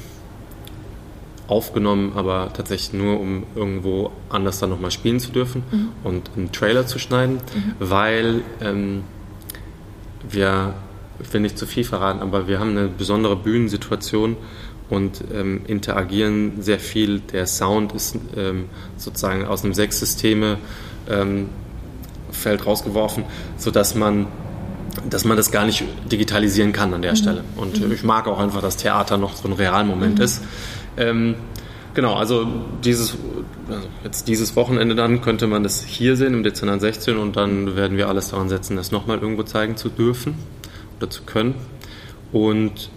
aufgenommen, 1.48 2.14
aber 2.16 2.52
tatsächlich 2.54 2.94
nur, 2.94 3.20
um 3.20 3.44
irgendwo 3.56 4.12
anders 4.30 4.60
dann 4.60 4.70
nochmal 4.70 4.92
spielen 4.92 5.20
zu 5.20 5.32
dürfen 5.32 5.64
mhm. 5.72 5.90
und 6.04 6.32
einen 6.36 6.52
Trailer 6.52 6.88
zu 6.88 7.00
schneiden, 7.00 7.36
mhm. 7.36 7.74
weil 7.80 8.42
ähm, 8.62 9.04
wir, 10.30 10.74
ich 11.22 11.34
will 11.34 11.42
nicht 11.42 11.58
zu 11.58 11.66
viel 11.66 11.84
verraten, 11.84 12.22
aber 12.22 12.48
wir 12.48 12.60
haben 12.60 12.72
eine 12.72 12.88
besondere 12.88 13.36
Bühnensituation 13.36 14.38
und 14.90 15.24
ähm, 15.34 15.62
interagieren 15.68 16.62
sehr 16.62 16.80
viel. 16.80 17.20
Der 17.20 17.48
Sound 17.48 17.94
ist 17.94 18.18
ähm, 18.36 18.66
sozusagen 18.98 19.46
aus 19.46 19.64
einem 19.64 19.74
sechs 19.74 20.00
Systeme 20.00 20.58
ähm, 21.10 21.50
Feld 22.32 22.66
rausgeworfen, 22.66 23.24
sodass 23.58 23.96
man 23.96 24.28
dass 25.10 25.26
man 25.26 25.38
das 25.38 25.52
gar 25.52 25.66
nicht 25.66 25.84
digitalisieren 26.12 26.72
kann 26.72 26.94
an 26.94 27.02
der 27.02 27.12
mhm. 27.12 27.18
Stelle. 27.18 27.44
Und 27.56 27.82
mhm. 27.82 27.92
ich 27.92 28.04
mag 28.04 28.28
auch 28.28 28.40
einfach, 28.40 28.62
dass 28.62 28.78
Theater 28.78 29.18
noch 29.18 29.36
so 29.36 29.48
ein 29.48 29.54
Realmoment 29.54 30.20
mhm. 30.20 30.24
ist. 30.24 30.44
Ähm, 30.98 31.36
genau, 31.94 32.14
also 32.16 32.48
dieses, 32.84 33.16
also 33.68 33.88
jetzt 34.04 34.28
dieses 34.28 34.56
Wochenende 34.56 34.96
dann 34.96 35.22
könnte 35.22 35.48
man 35.48 35.64
das 35.64 35.84
hier 35.84 36.16
sehen 36.16 36.34
im 36.34 36.44
Dezember 36.44 36.80
16 36.80 37.18
und 37.18 37.36
dann 37.36 37.76
werden 37.76 37.98
wir 37.98 38.08
alles 38.08 38.30
daran 38.30 38.50
setzen, 38.50 38.76
das 38.76 38.92
nochmal 38.92 39.20
irgendwo 39.20 39.44
zeigen 39.44 39.78
zu 39.78 39.90
dürfen 39.90 40.36
oder 40.98 41.10
zu 41.10 41.24
können. 41.24 41.56
Und 42.32 42.90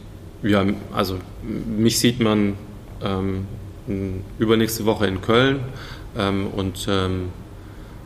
ja, 0.46 0.64
also 0.92 1.18
mich 1.42 1.98
sieht 1.98 2.20
man 2.20 2.54
ähm, 3.02 3.46
übernächste 4.38 4.84
Woche 4.84 5.06
in 5.06 5.20
Köln 5.20 5.60
ähm, 6.16 6.48
und 6.48 6.86
ähm, 6.90 7.30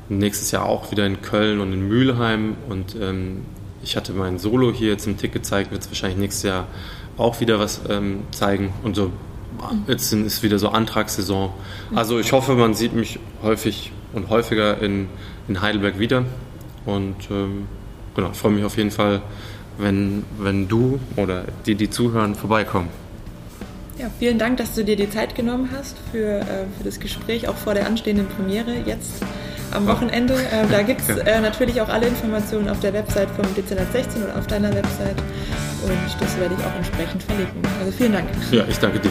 nächstes 0.09 0.51
Jahr 0.51 0.67
auch 0.67 0.91
wieder 0.91 1.07
in 1.07 1.23
Köln 1.23 1.61
und 1.61 1.73
in 1.73 1.89
Mülheim. 1.89 2.57
Und 2.69 2.97
ähm, 3.01 3.43
ich 3.83 3.97
hatte 3.97 4.13
mein 4.13 4.39
Solo 4.39 4.73
hier 4.73 4.89
jetzt 4.91 5.07
im 5.07 5.17
Tick 5.17 5.33
gezeigt, 5.33 5.71
wird 5.71 5.83
es 5.83 5.89
wahrscheinlich 5.89 6.19
nächstes 6.19 6.43
Jahr 6.43 6.67
auch 7.17 7.41
wieder 7.41 7.59
was 7.59 7.81
ähm, 7.89 8.25
zeigen. 8.31 8.73
Und 8.83 8.97
so 8.97 9.11
jetzt 9.87 10.13
ist 10.13 10.43
wieder 10.43 10.59
so 10.59 10.69
Antragssaison. 10.69 11.53
Also 11.95 12.19
ich 12.19 12.33
hoffe, 12.33 12.55
man 12.55 12.75
sieht 12.75 12.95
mich 12.95 13.19
häufig 13.43 13.93
und 14.13 14.31
häufiger 14.31 14.81
in, 14.81 15.09
in 15.49 15.61
Heidelberg 15.61 15.99
wieder. 15.99 16.25
Und 16.87 17.17
ähm, 17.31 17.67
genau, 18.15 18.33
freue 18.33 18.53
mich 18.53 18.65
auf 18.65 18.77
jeden 18.77 18.91
Fall 18.91 19.23
wenn, 19.79 20.25
wenn 20.39 20.69
du 20.69 20.99
oder 21.17 21.45
die, 21.67 21.75
die 21.75 21.91
zuhören, 21.91 22.35
vorbeikommen. 22.35 22.89
Ja, 23.99 24.07
vielen 24.19 24.39
Dank, 24.39 24.57
dass 24.57 24.75
du 24.75 24.83
dir 24.83 24.97
die 24.97 25.11
Zeit 25.11 25.35
genommen 25.35 25.69
hast 25.77 25.97
für, 26.11 26.41
äh, 26.41 26.45
für 26.79 26.85
das 26.85 27.01
Gespräch, 27.01 27.49
auch 27.49 27.57
vor 27.57 27.75
der 27.75 27.87
anstehenden 27.87 28.29
Premiere 28.29 28.73
jetzt 28.87 29.23
am 29.73 29.87
Wochenende. 29.87 30.35
Äh, 30.35 30.67
da 30.71 30.83
gibt 30.87 31.03
es 31.03 31.19
äh, 31.19 31.41
natürlich 31.41 31.81
auch 31.83 31.89
alle 31.89 32.07
Informationen 32.07 32.71
auf 32.71 32.81
der 32.81 32.95
Website 32.95 33.29
vom 33.31 33.45
Dezernat 33.55 33.93
16 33.93 34.23
oder 34.23 34.39
auf 34.39 34.47
deiner 34.47 34.75
Website 34.75 35.19
und 35.83 36.21
das 36.23 36.39
werde 36.39 36.55
ich 36.59 36.65
auch 36.65 36.77
entsprechend 36.77 37.23
verlinken. 37.23 37.63
Also 37.79 37.93
vielen 37.93 38.13
Dank. 38.13 38.29
Ja, 38.51 38.65
ich 38.69 38.79
danke 38.79 39.01
dir. 39.01 39.11